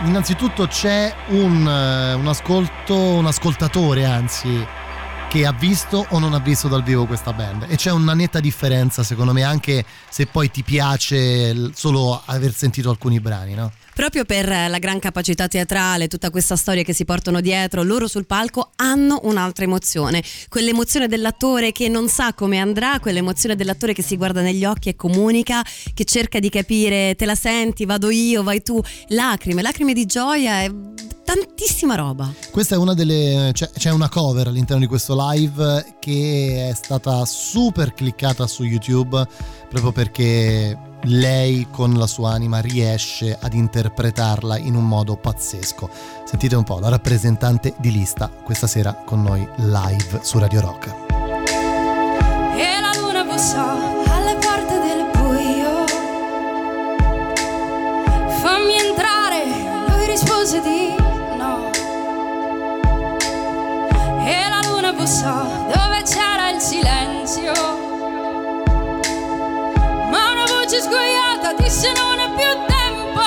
[0.05, 4.65] Innanzitutto c'è un, eh, un ascolto, un ascoltatore anzi,
[5.29, 7.67] che ha visto o non ha visto dal vivo questa band.
[7.69, 12.89] E c'è una netta differenza secondo me anche se poi ti piace solo aver sentito
[12.89, 13.73] alcuni brani, no?
[13.95, 18.27] Proprio per la gran capacità teatrale, tutta questa storia che si portano dietro, loro sul
[18.27, 20.23] palco hanno un'altra emozione.
[20.49, 24.97] Quell'emozione dell'attore che non sa come andrà, quell'emozione dell'attore che si guarda negli occhi e
[24.97, 25.63] comunica,
[25.95, 28.83] che cerca di capire, te la senti, vado io, vai tu.
[29.09, 30.71] Lacrime, lacrime di gioia, è
[31.25, 32.33] tantissima roba.
[32.51, 33.51] Questa è una delle.
[33.53, 39.27] C'è, c'è una cover all'interno di questo live che è stata super cliccata su YouTube
[39.69, 45.89] proprio perché lei con la sua anima riesce ad interpretarla in un modo pazzesco.
[46.25, 50.95] Sentite un po' la rappresentante di lista questa sera con noi live su Radio Rock.
[52.57, 53.71] E la luna bussò
[54.11, 55.85] alle porte del buio.
[58.41, 59.45] Fammi entrare,
[59.89, 60.95] lui rispose di
[61.37, 61.71] no.
[64.25, 67.14] E la luna bussò dove c'era il silenzio.
[71.45, 73.23] Sguaiata disse non è più tempo.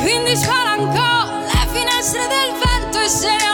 [0.00, 3.49] Quindi spalancò le finestre del vento e se ne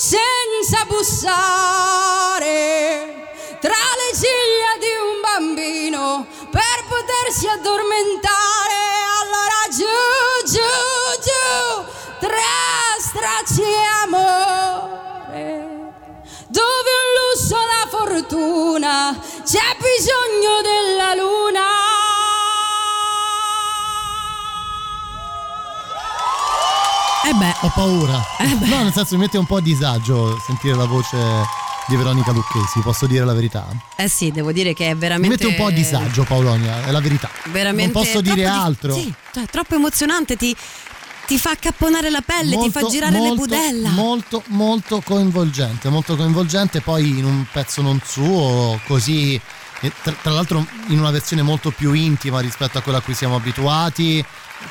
[0.00, 2.46] senza bussare
[3.58, 8.78] tra le ciglia di un bambino per potersi addormentare.
[9.22, 9.98] Allora giù
[10.46, 10.70] giù
[11.20, 11.82] giù
[12.20, 12.54] tre
[13.00, 13.64] stracci
[14.04, 15.50] amore.
[16.46, 21.47] Dove un lusso la fortuna c'è bisogno della luna
[27.62, 28.24] Ho paura.
[28.66, 31.16] no, nel senso mi mette un po' a disagio sentire la voce
[31.88, 33.66] di Veronica Lucchesi, posso dire la verità?
[33.96, 35.28] Eh sì, devo dire che è Mi veramente.
[35.30, 37.28] mette un po' a disagio Paolonia, è la verità.
[37.46, 37.92] Veramente.
[37.92, 38.94] non posso dire di- altro.
[38.94, 40.54] Sì, cioè, troppo emozionante, ti,
[41.26, 43.88] ti fa accapponare la pelle, ti fa girare le molto, budella.
[43.90, 46.80] Molto, molto coinvolgente, molto coinvolgente.
[46.80, 49.40] Poi in un pezzo non suo, così.
[49.80, 53.36] Tra, tra l'altro in una versione molto più intima rispetto a quella a cui siamo
[53.36, 54.24] abituati,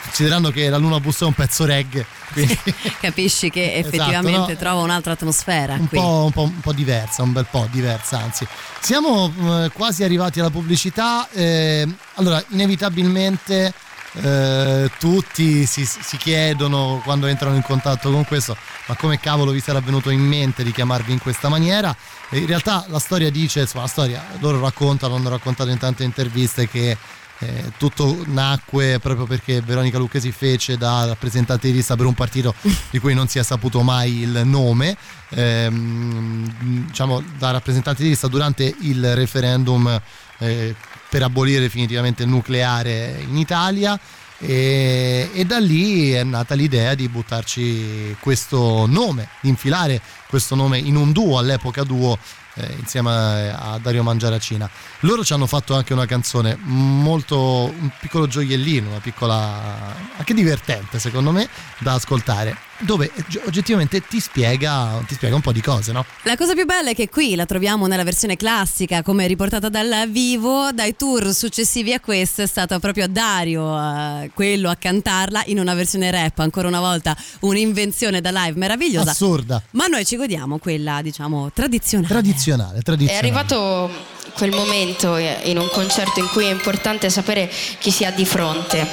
[0.04, 2.60] considerando che la Luna Bussa è un pezzo reggae, quindi
[3.00, 4.58] Capisci che Esatto, effettivamente no?
[4.58, 8.46] trova un'altra atmosfera un po', un, po', un po' diversa, un bel po' diversa anzi.
[8.82, 9.32] Siamo
[9.64, 13.74] eh, quasi arrivati alla pubblicità, eh, allora inevitabilmente
[14.14, 18.56] eh, tutti si, si chiedono quando entrano in contatto con questo,
[18.88, 21.96] ma come cavolo vi sarà venuto in mente di chiamarvi in questa maniera?
[22.30, 26.04] E in realtà la storia dice, insomma la storia, loro raccontano, hanno raccontato in tante
[26.04, 26.98] interviste che
[27.40, 32.56] eh, tutto nacque proprio perché Veronica Lucchesi fece da rappresentante di lista per un partito
[32.90, 34.98] di cui non si è saputo mai il nome,
[35.30, 40.02] ehm, diciamo da rappresentante di lista durante il referendum
[40.40, 40.76] eh,
[41.10, 44.00] per abolire definitivamente il nucleare in Italia.
[44.40, 50.78] E, e da lì è nata l'idea di buttarci questo nome, di infilare questo nome
[50.78, 52.18] in un duo, all'epoca duo
[52.54, 54.70] eh, insieme a Dario Mangiaracina.
[55.02, 60.98] Loro ci hanno fatto anche una canzone molto, un piccolo gioiellino, una piccola, anche divertente
[60.98, 61.48] secondo me,
[61.78, 63.11] da ascoltare, dove
[63.45, 66.03] oggettivamente ti spiega, ti spiega un po' di cose, no?
[66.24, 70.07] La cosa più bella è che qui la troviamo nella versione classica, come riportata dal
[70.10, 75.60] vivo, dai tour successivi a questo è stato proprio Dario eh, quello a cantarla in
[75.60, 79.11] una versione rap, ancora una volta un'invenzione da live meravigliosa.
[79.11, 79.61] Assurda.
[79.72, 82.10] Ma noi ci godiamo quella, diciamo, tradizionale.
[82.10, 83.28] Tradizionale, È tradizionale.
[83.28, 88.26] arrivato quel momento in un concerto in cui è importante sapere chi si ha di
[88.26, 88.88] fronte,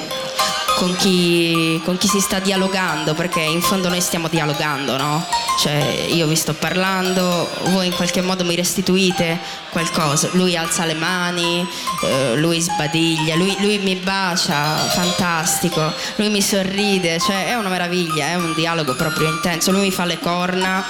[0.75, 5.25] con chi, con chi si sta dialogando, perché in fondo noi stiamo dialogando, no?
[5.59, 9.39] Cioè io vi sto parlando, voi in qualche modo mi restituite
[9.69, 11.65] qualcosa, lui alza le mani,
[12.03, 18.27] eh, lui sbadiglia, lui, lui mi bacia, fantastico, lui mi sorride, cioè è una meraviglia,
[18.27, 20.83] è un dialogo proprio intenso, lui mi fa le corna,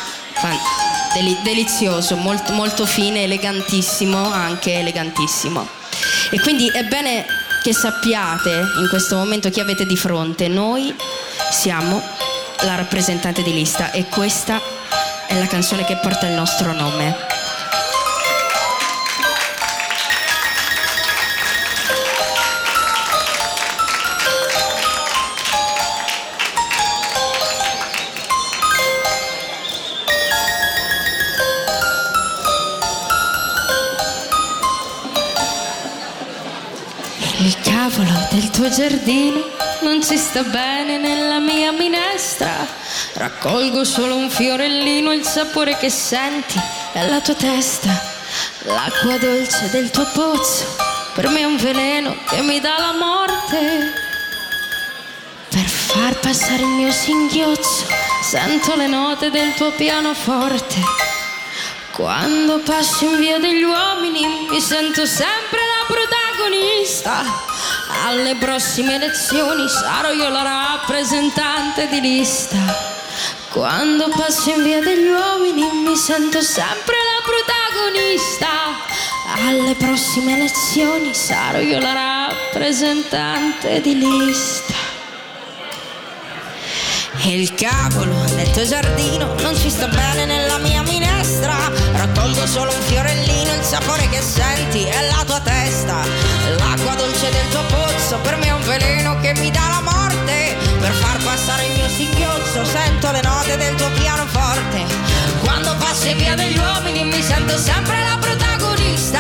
[1.43, 5.67] delizioso, molto, molto fine, elegantissimo, anche elegantissimo.
[6.31, 7.25] E quindi è bene
[7.63, 8.49] che sappiate
[8.79, 10.47] in questo momento chi avete di fronte.
[10.47, 10.93] Noi
[11.51, 12.01] siamo
[12.61, 14.61] la rappresentante di lista e questa
[15.27, 17.15] è la canzone che porta il nostro nome.
[38.65, 39.43] Tuo giardino
[39.81, 42.65] non ci sta bene nella mia minestra.
[43.13, 46.59] Raccolgo solo un fiorellino, il sapore che senti
[46.93, 47.89] è la tua testa.
[48.63, 50.65] L'acqua dolce del tuo pozzo
[51.13, 53.93] per me è un veleno che mi dà la morte.
[55.49, 57.85] Per far passare il mio singhiozzo
[58.23, 60.81] sento le note del tuo pianoforte.
[61.91, 67.53] Quando passo in via degli uomini mi sento sempre la protagonista.
[68.07, 72.56] Alle prossime elezioni sarò io la rappresentante di lista.
[73.49, 78.48] Quando passo in via degli uomini mi sento sempre la protagonista.
[79.48, 84.73] Alle prossime elezioni sarò io la rappresentante di lista.
[87.23, 91.72] Il cavolo del tuo giardino non ci sta bene nella mia minestra.
[91.94, 96.34] Raccolgo solo un fiorellino, il sapore che senti è la tua testa.
[96.95, 100.55] Dolce del tuo pozzo per me è un veleno che mi dà la morte.
[100.80, 104.85] Per far passare il mio singhiozzo sento le note del tuo pianoforte.
[105.43, 109.19] Quando passi via degli uomini mi sento sempre la protagonista.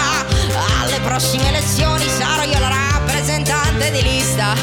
[0.79, 4.53] Alle prossime elezioni sarò io la rappresentante di lista.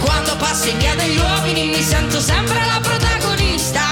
[0.00, 3.82] Quando passi via degli uomini mi sento sempre la protagonista.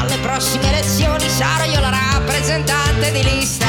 [0.00, 3.66] Alle prossime elezioni sarò io la rappresentante di lista.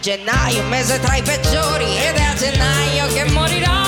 [0.00, 3.83] Gennaio, un mese tra i peggiori, ed è a gennaio che morirai.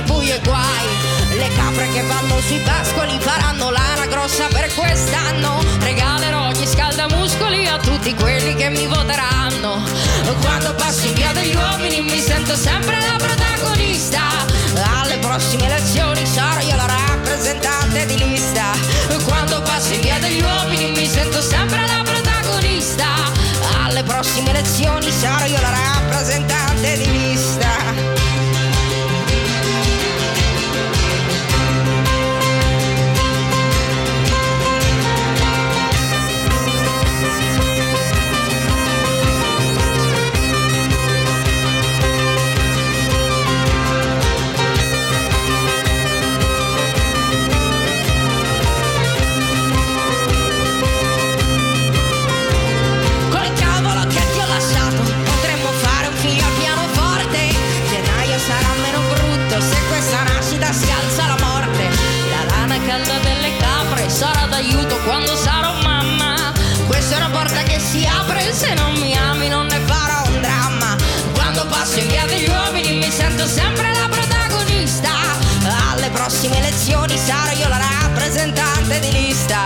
[0.00, 1.36] Cani, buio e guai.
[1.36, 5.62] Le capre che vanno sui pascoli faranno lana grossa per quest'anno.
[5.80, 9.82] Regalerò gli scaldamuscoli a tutti quelli che mi voteranno.
[10.40, 14.20] Quando passi via degli uomini mi sento sempre la protagonista.
[15.00, 18.72] Alle prossime elezioni sarò io la rappresentante di lista.
[19.24, 23.06] Quando passi via degli uomini mi sento sempre la protagonista.
[23.84, 27.29] Alle prossime elezioni sarò io la rappresentante di lista.
[68.60, 70.94] Se non mi ami non ne farò un dramma.
[71.32, 75.12] Quando passo in via degli uomini mi sento sempre la protagonista.
[75.90, 79.64] Alle prossime elezioni sarò io la rappresentante di lista.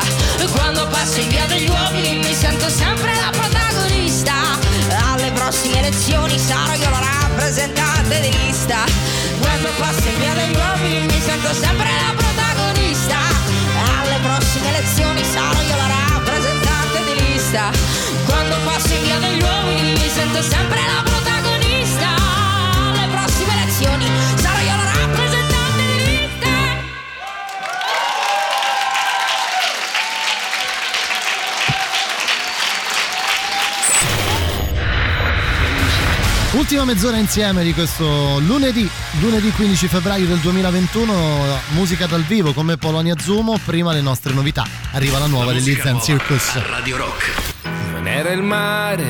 [0.52, 4.34] Quando passo in via degli uomini mi sento sempre la protagonista.
[5.10, 8.84] Alle prossime elezioni sarò io la rappresentante di lista.
[9.40, 10.53] Quando passo in via degli
[36.84, 38.86] Ultima mezz'ora insieme di questo lunedì,
[39.18, 44.66] lunedì 15 febbraio del 2021, musica dal vivo come Polonia Zumo, prima le nostre novità.
[44.92, 46.62] Arriva la nuova degli Zen Circus.
[46.68, 47.54] Radio Rock.
[47.90, 49.02] Non era il mare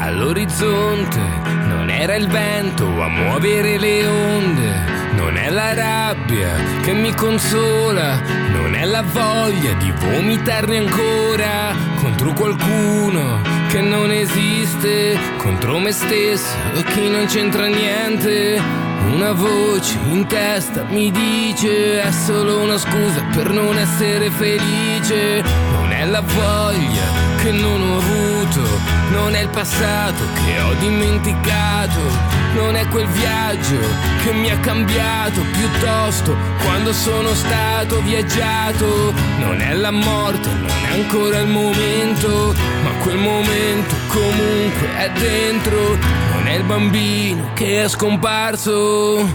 [0.00, 1.20] all'orizzonte,
[1.68, 4.84] non era il vento a muovere le onde,
[5.14, 8.20] non è la rabbia che mi consola,
[8.50, 16.54] non è la voglia di vomitarne ancora contro qualcuno che non esiste, contro me stesso
[16.92, 18.60] che non c'entra niente.
[19.14, 25.42] Una voce in testa mi dice è solo una scusa per non essere felice.
[25.72, 27.06] Non è la voglia
[27.42, 28.21] che non ho avuto,
[28.60, 32.00] non è il passato che ho dimenticato,
[32.54, 33.78] non è quel viaggio
[34.22, 39.12] che mi ha cambiato, piuttosto quando sono stato viaggiato.
[39.38, 42.54] Non è la morte, non è ancora il momento,
[42.84, 45.98] ma quel momento comunque è dentro.
[46.34, 49.28] Non è il bambino che è scomparso.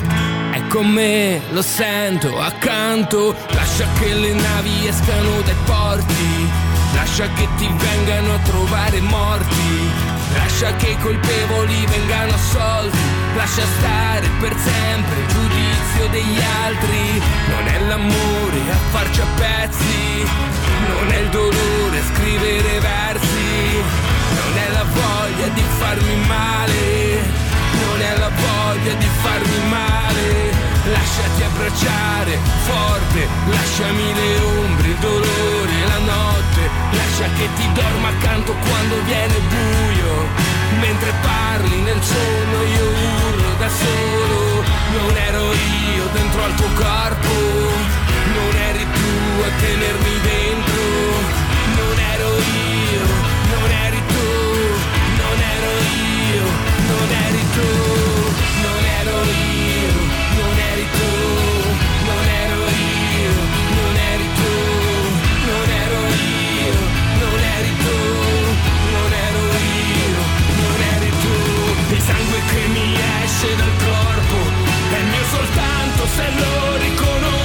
[0.52, 3.35] È con me, lo sento accanto.
[3.49, 6.66] Lascia che le navi escano dai porti.
[7.07, 9.89] Lascia che ti vengano a trovare morti.
[10.34, 12.97] Lascia che i colpevoli vengano assolti.
[13.34, 17.21] Lascia stare per sempre il giudizio degli altri.
[17.47, 20.27] Non è l'amore a farci a pezzi.
[20.89, 23.81] Non è il dolore a scrivere versi.
[24.35, 27.21] Non è la voglia di farmi male.
[27.85, 30.47] Non è la voglia di farmi male.
[30.91, 36.61] Lasciati abbracciare forte, lasciami le ombre, il dolore, la notte.
[36.91, 40.27] Lascia che ti dorma accanto quando viene buio.
[40.80, 44.64] Mentre parli nel sonno io urlo da solo.
[44.95, 47.34] Non ero io dentro al tuo corpo.
[48.35, 50.81] Non eri tu a tenermi dentro.
[51.76, 53.03] Non ero io,
[53.53, 54.27] non eri tu.
[55.22, 55.72] Non ero
[56.31, 56.43] io,
[56.91, 57.69] non eri tu.
[58.64, 59.56] Non ero io,
[73.38, 74.35] esce dal corpo
[74.93, 77.36] è mio soltanto se lo riconosco.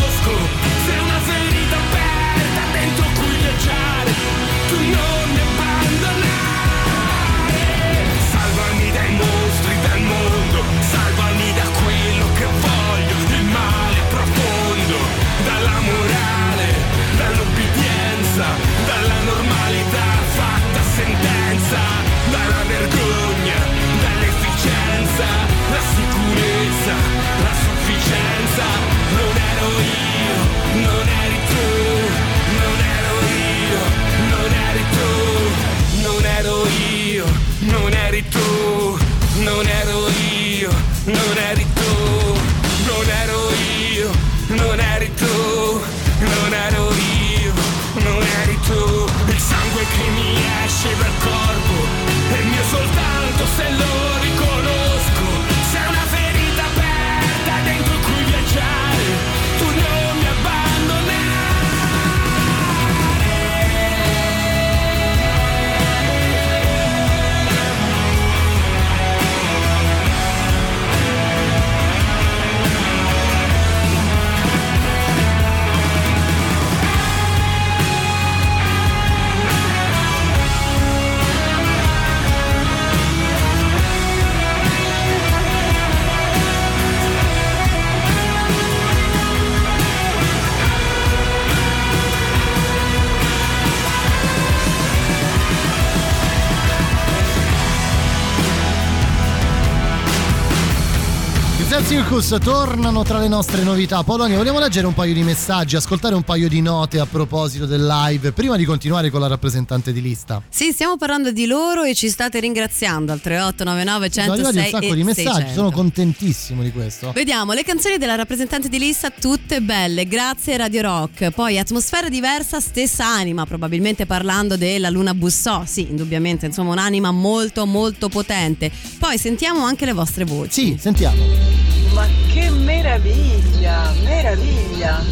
[102.22, 104.04] Circus tornano tra le nostre novità.
[104.04, 107.84] Polonia, vogliamo leggere un paio di messaggi, ascoltare un paio di note a proposito del
[107.84, 110.40] live, prima di continuare con la rappresentante di lista.
[110.48, 114.80] Sì, stiamo parlando di loro e ci state ringraziando al 3899 Sono arrivati 106 un
[114.80, 115.52] sacco di messaggi, 600.
[115.52, 117.10] sono contentissimo di questo.
[117.12, 121.30] Vediamo le canzoni della rappresentante di lista, tutte belle, grazie Radio Rock.
[121.30, 125.64] Poi atmosfera diversa, stessa anima, probabilmente parlando della Luna Bussò.
[125.66, 128.70] Sì, indubbiamente, insomma, un'anima molto molto potente.
[128.98, 130.50] Poi sentiamo anche le vostre voci.
[130.52, 131.81] Sì, sentiamo.
[131.92, 135.02] Ma che meraviglia, meraviglia!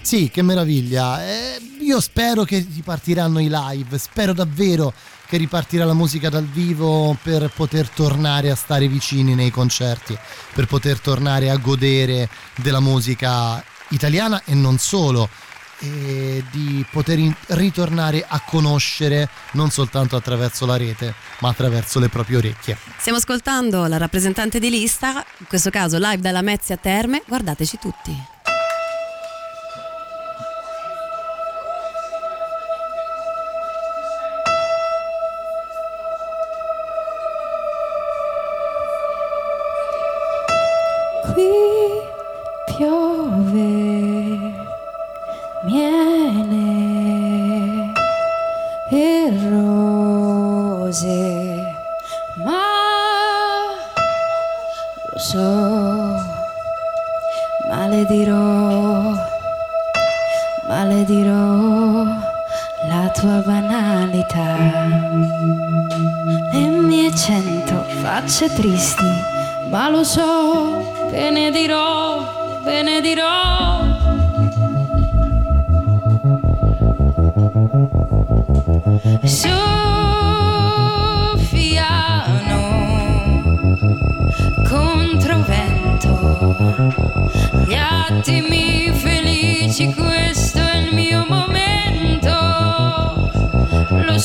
[0.00, 1.26] Sì, che meraviglia.
[1.26, 4.92] Eh, io spero che ripartiranno i live, spero davvero
[5.26, 10.16] che ripartirà la musica dal vivo per poter tornare a stare vicini nei concerti,
[10.54, 15.28] per poter tornare a godere della musica italiana e non solo
[15.80, 22.08] e di poter in- ritornare a conoscere non soltanto attraverso la rete ma attraverso le
[22.08, 22.76] proprie orecchie.
[22.98, 28.34] Stiamo ascoltando la rappresentante di lista, in questo caso live dalla Mezzia Terme, guardateci tutti.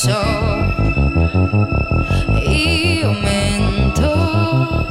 [0.02, 0.18] So,
[2.40, 4.84] io mento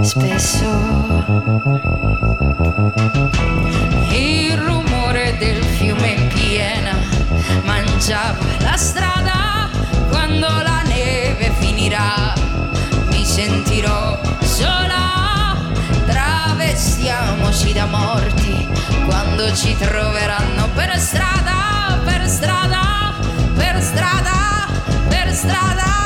[0.00, 0.64] spesso.
[4.08, 6.96] Il rumore del fiume in piena
[7.64, 9.68] mangiava la strada
[10.08, 12.32] quando la neve finirà.
[13.10, 15.54] Mi sentirò sola,
[16.06, 18.66] travestiamoci da morti
[19.04, 23.05] quando ci troveranno per strada, per strada,
[23.56, 24.68] per strada,
[25.08, 26.05] per strada.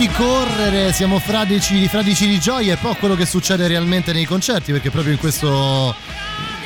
[0.00, 4.72] Tutti correre, siamo fradici, fradici di gioia e poi quello che succede realmente nei concerti,
[4.72, 5.94] perché proprio in questo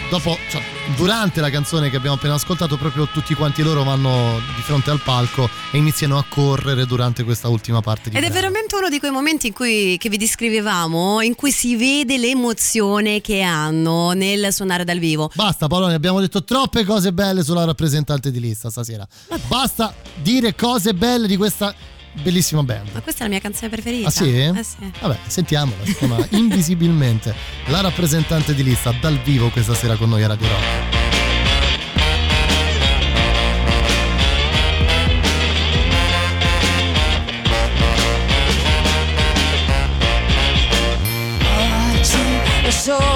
[0.09, 0.63] dopo, cioè,
[0.95, 5.01] durante la canzone che abbiamo appena ascoltato, proprio tutti quanti loro vanno di fronte al
[5.01, 8.35] palco e iniziano a correre durante questa ultima parte Ed è brano.
[8.35, 13.21] veramente uno di quei momenti in cui, che vi descrivevamo, in cui si vede l'emozione
[13.21, 15.33] che hanno nel suonare dal vivo.
[15.35, 19.05] Basta Paolo, abbiamo detto troppe cose belle sulla rappresentante di lista stasera.
[19.49, 19.93] Basta
[20.23, 21.75] dire cose belle di questa
[22.23, 22.89] bellissima band.
[22.93, 24.09] Ma questa è la mia canzone preferita.
[24.09, 24.37] Ah sì?
[24.37, 24.77] Eh sì.
[25.01, 27.35] Vabbè, sentiamola, si chiama Invisibilmente,
[27.67, 31.03] la rappresentante di lista dal vivo questa sera con noi a Radio Rock.
[41.97, 43.14] Oggi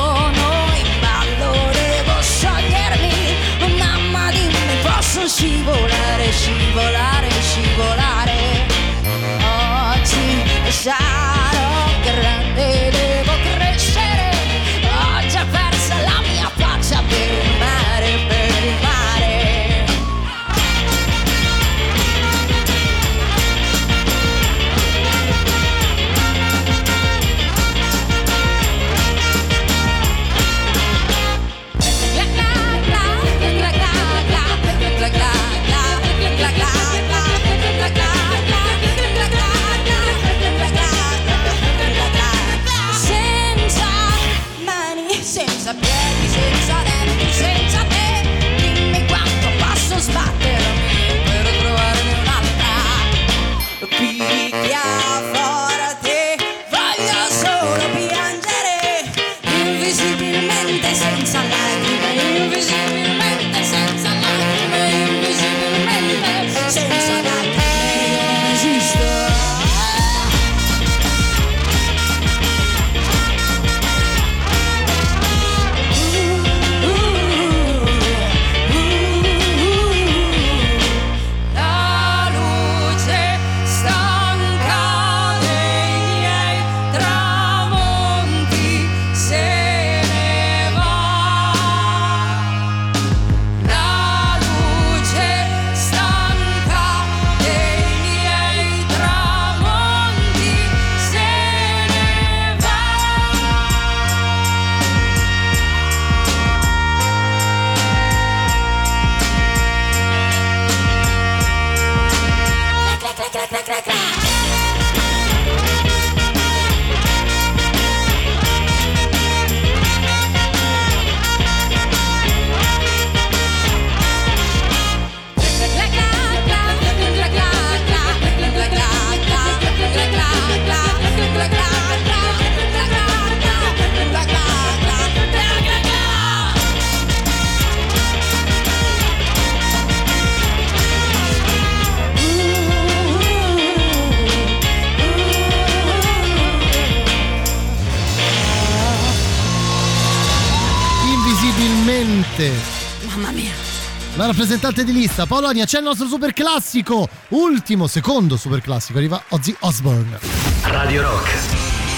[154.39, 157.09] rappresentante di lista, Polonia, c'è il nostro super classico.
[157.31, 160.17] Ultimo, secondo super classico, arriva Ozzy Osbourne.
[160.63, 161.29] Radio Rock.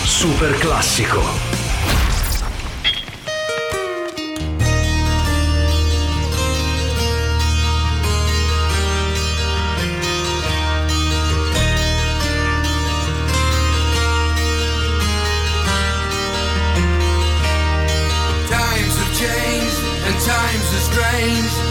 [0.07, 1.21] Super classico.
[18.49, 21.69] Times have changed and times are strange.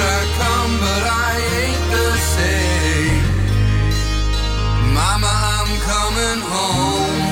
[0.00, 3.24] I come, but I ain't the same.
[4.94, 7.22] Mama, I'm coming home.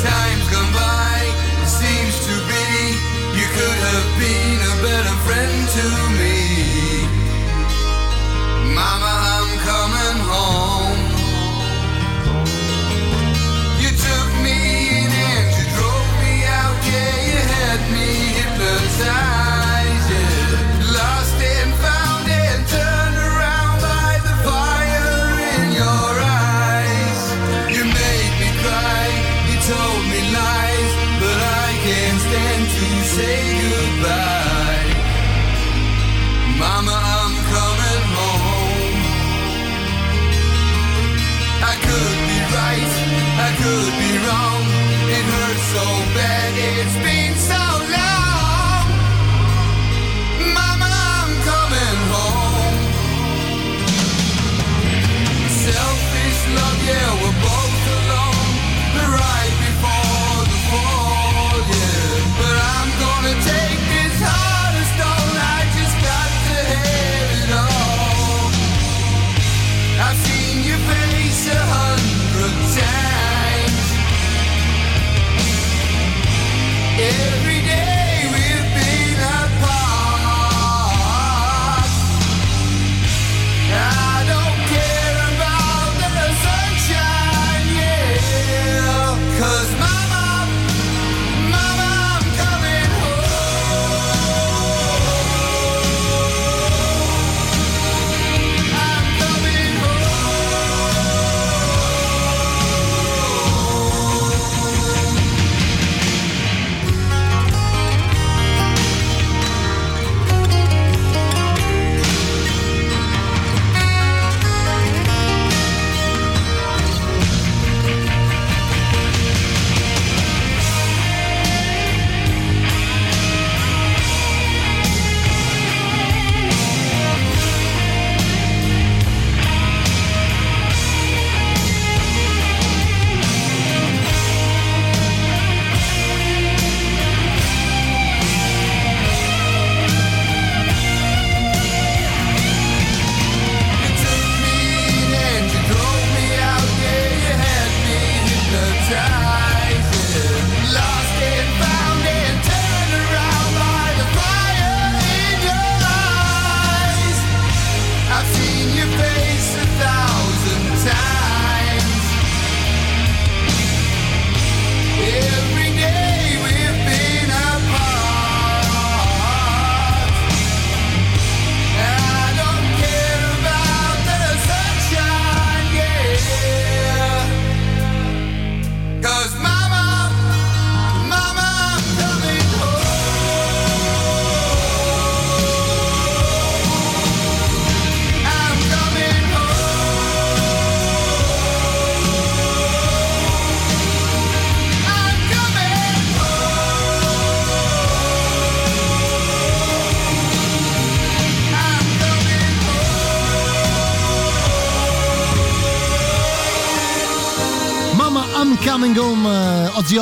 [0.00, 1.16] Time's gone by,
[1.62, 2.66] it seems to be.
[3.38, 5.84] You could have been a better friend to
[6.18, 6.33] me.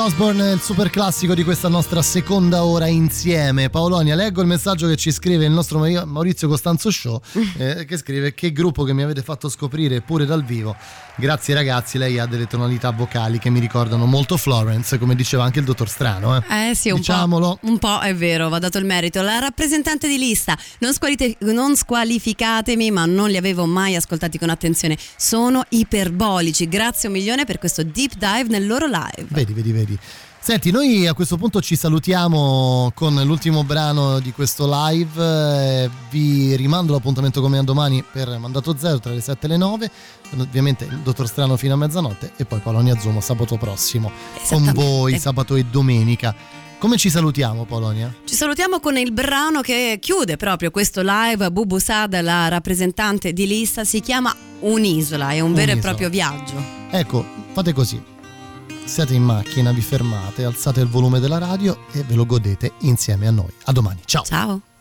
[0.03, 3.69] Ozzy Osbourne, il super classico di questa nostra seconda ora insieme.
[3.69, 7.21] Paolonia, leggo il messaggio che ci scrive il nostro Mauri- Maurizio Costanzo Show,
[7.57, 10.75] eh, che scrive che gruppo che mi avete fatto scoprire pure dal vivo.
[11.15, 15.59] Grazie ragazzi, lei ha delle tonalità vocali che mi ricordano molto Florence, come diceva anche
[15.59, 16.35] il dottor Strano.
[16.35, 17.59] Eh, Eh sì, un Diciamolo.
[17.61, 19.21] po', un po' è vero, va dato il merito.
[19.21, 24.49] La rappresentante di lista, non, squalite- non squalificatemi, ma non li avevo mai ascoltati con
[24.49, 24.97] attenzione.
[25.15, 26.67] Sono iperbolici.
[26.67, 29.25] Grazie un milione per questo deep dive nel loro live.
[29.29, 29.92] Vedi, vedi, vedi.
[30.39, 35.23] Senti, noi a questo punto ci salutiamo con l'ultimo brano di questo live.
[35.85, 39.55] eh, vi rimando l'appuntamento come a domani per Mandato Zero tra le 7 e le
[39.57, 39.91] 9.
[40.39, 44.11] Ovviamente il Dottor Strano fino a mezzanotte e poi Polonia Zumo sabato prossimo
[44.49, 46.35] con voi sabato e domenica.
[46.77, 48.13] Come ci salutiamo Polonia?
[48.25, 51.49] Ci salutiamo con il brano che chiude proprio questo live.
[51.51, 55.79] Bubu Sad, la rappresentante di lista, si chiama Un'isola, è un vero e Un'isola.
[55.93, 56.61] proprio viaggio.
[56.89, 58.11] Ecco, fate così.
[58.85, 63.27] Siete in macchina, vi fermate, alzate il volume della radio e ve lo godete insieme
[63.27, 63.51] a noi.
[63.63, 64.23] A domani, ciao.
[64.23, 64.72] Ciao.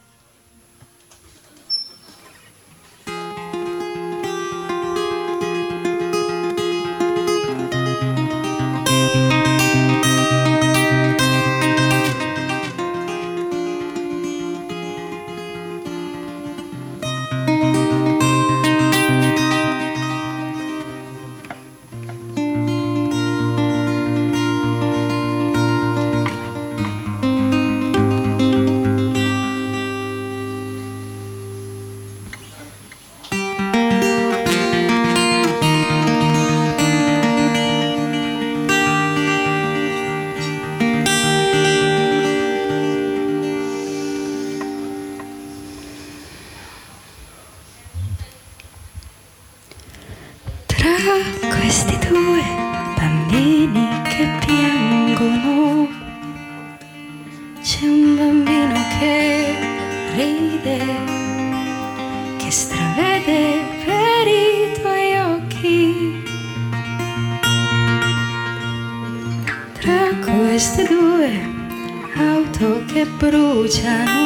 [51.49, 52.43] Questi due
[52.97, 55.89] bambini che piangono
[57.61, 59.53] c'è un bambino che
[60.15, 60.79] ride,
[62.37, 66.23] che stravede per i tuoi occhi.
[69.81, 71.41] Tra queste due
[72.17, 74.21] auto che bruciano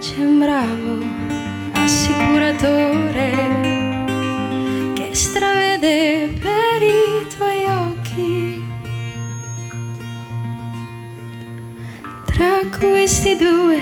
[0.00, 0.98] c'è un bravo
[1.74, 3.73] assicuratore
[5.84, 8.64] stravede per i tuoi occhi.
[12.24, 13.80] Tra questi due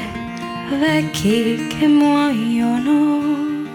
[0.79, 3.66] vecchi che muoiono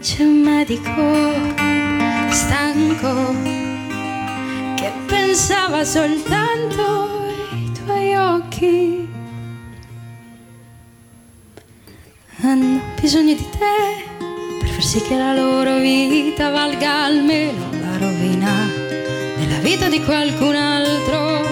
[0.00, 1.32] c'è un medico
[2.30, 3.34] stanco
[4.76, 9.08] che pensava soltanto ai tuoi occhi.
[12.42, 14.03] Hanno bisogno di te
[14.94, 18.70] sì che la loro vita valga almeno la rovina
[19.36, 21.42] della vita di qualcun altro.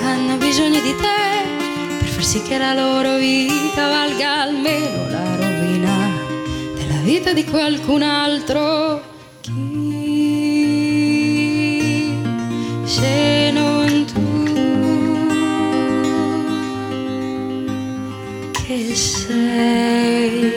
[0.00, 1.42] Hanno bisogno di te
[1.98, 6.08] per far sì che la loro vita valga almeno la rovina
[6.76, 9.02] della vita di qualcun altro.
[9.40, 10.52] Chi
[12.84, 14.54] se non tu
[18.52, 20.53] che sei?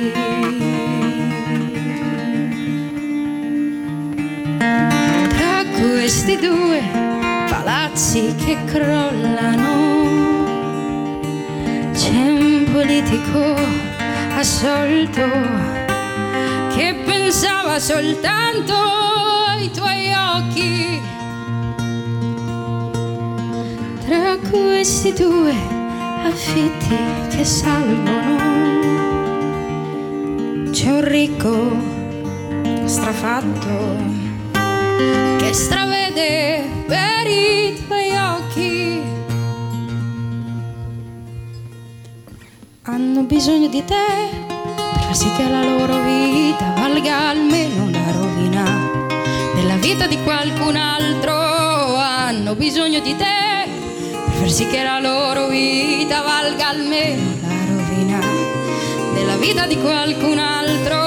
[6.08, 6.82] Questi due
[7.50, 9.66] palazzi che crollano
[11.92, 13.54] c'è un politico
[14.38, 15.28] assolto
[16.74, 18.74] che pensava soltanto
[19.50, 21.02] ai tuoi occhi.
[24.06, 25.54] Tra questi due
[26.24, 26.98] affitti
[27.36, 28.38] che salgono
[30.72, 31.76] c'è un ricco
[32.86, 34.16] strafatto
[35.38, 35.54] che
[36.18, 39.02] stravede per i tuoi occhi.
[42.84, 44.06] Hanno bisogno di te
[44.66, 48.64] per far sì che la loro vita valga almeno la rovina
[49.54, 51.96] della vita di qualcun altro.
[51.96, 53.70] Hanno bisogno di te
[54.26, 58.20] per far sì che la loro vita valga almeno la rovina
[59.14, 61.07] della vita di qualcun altro.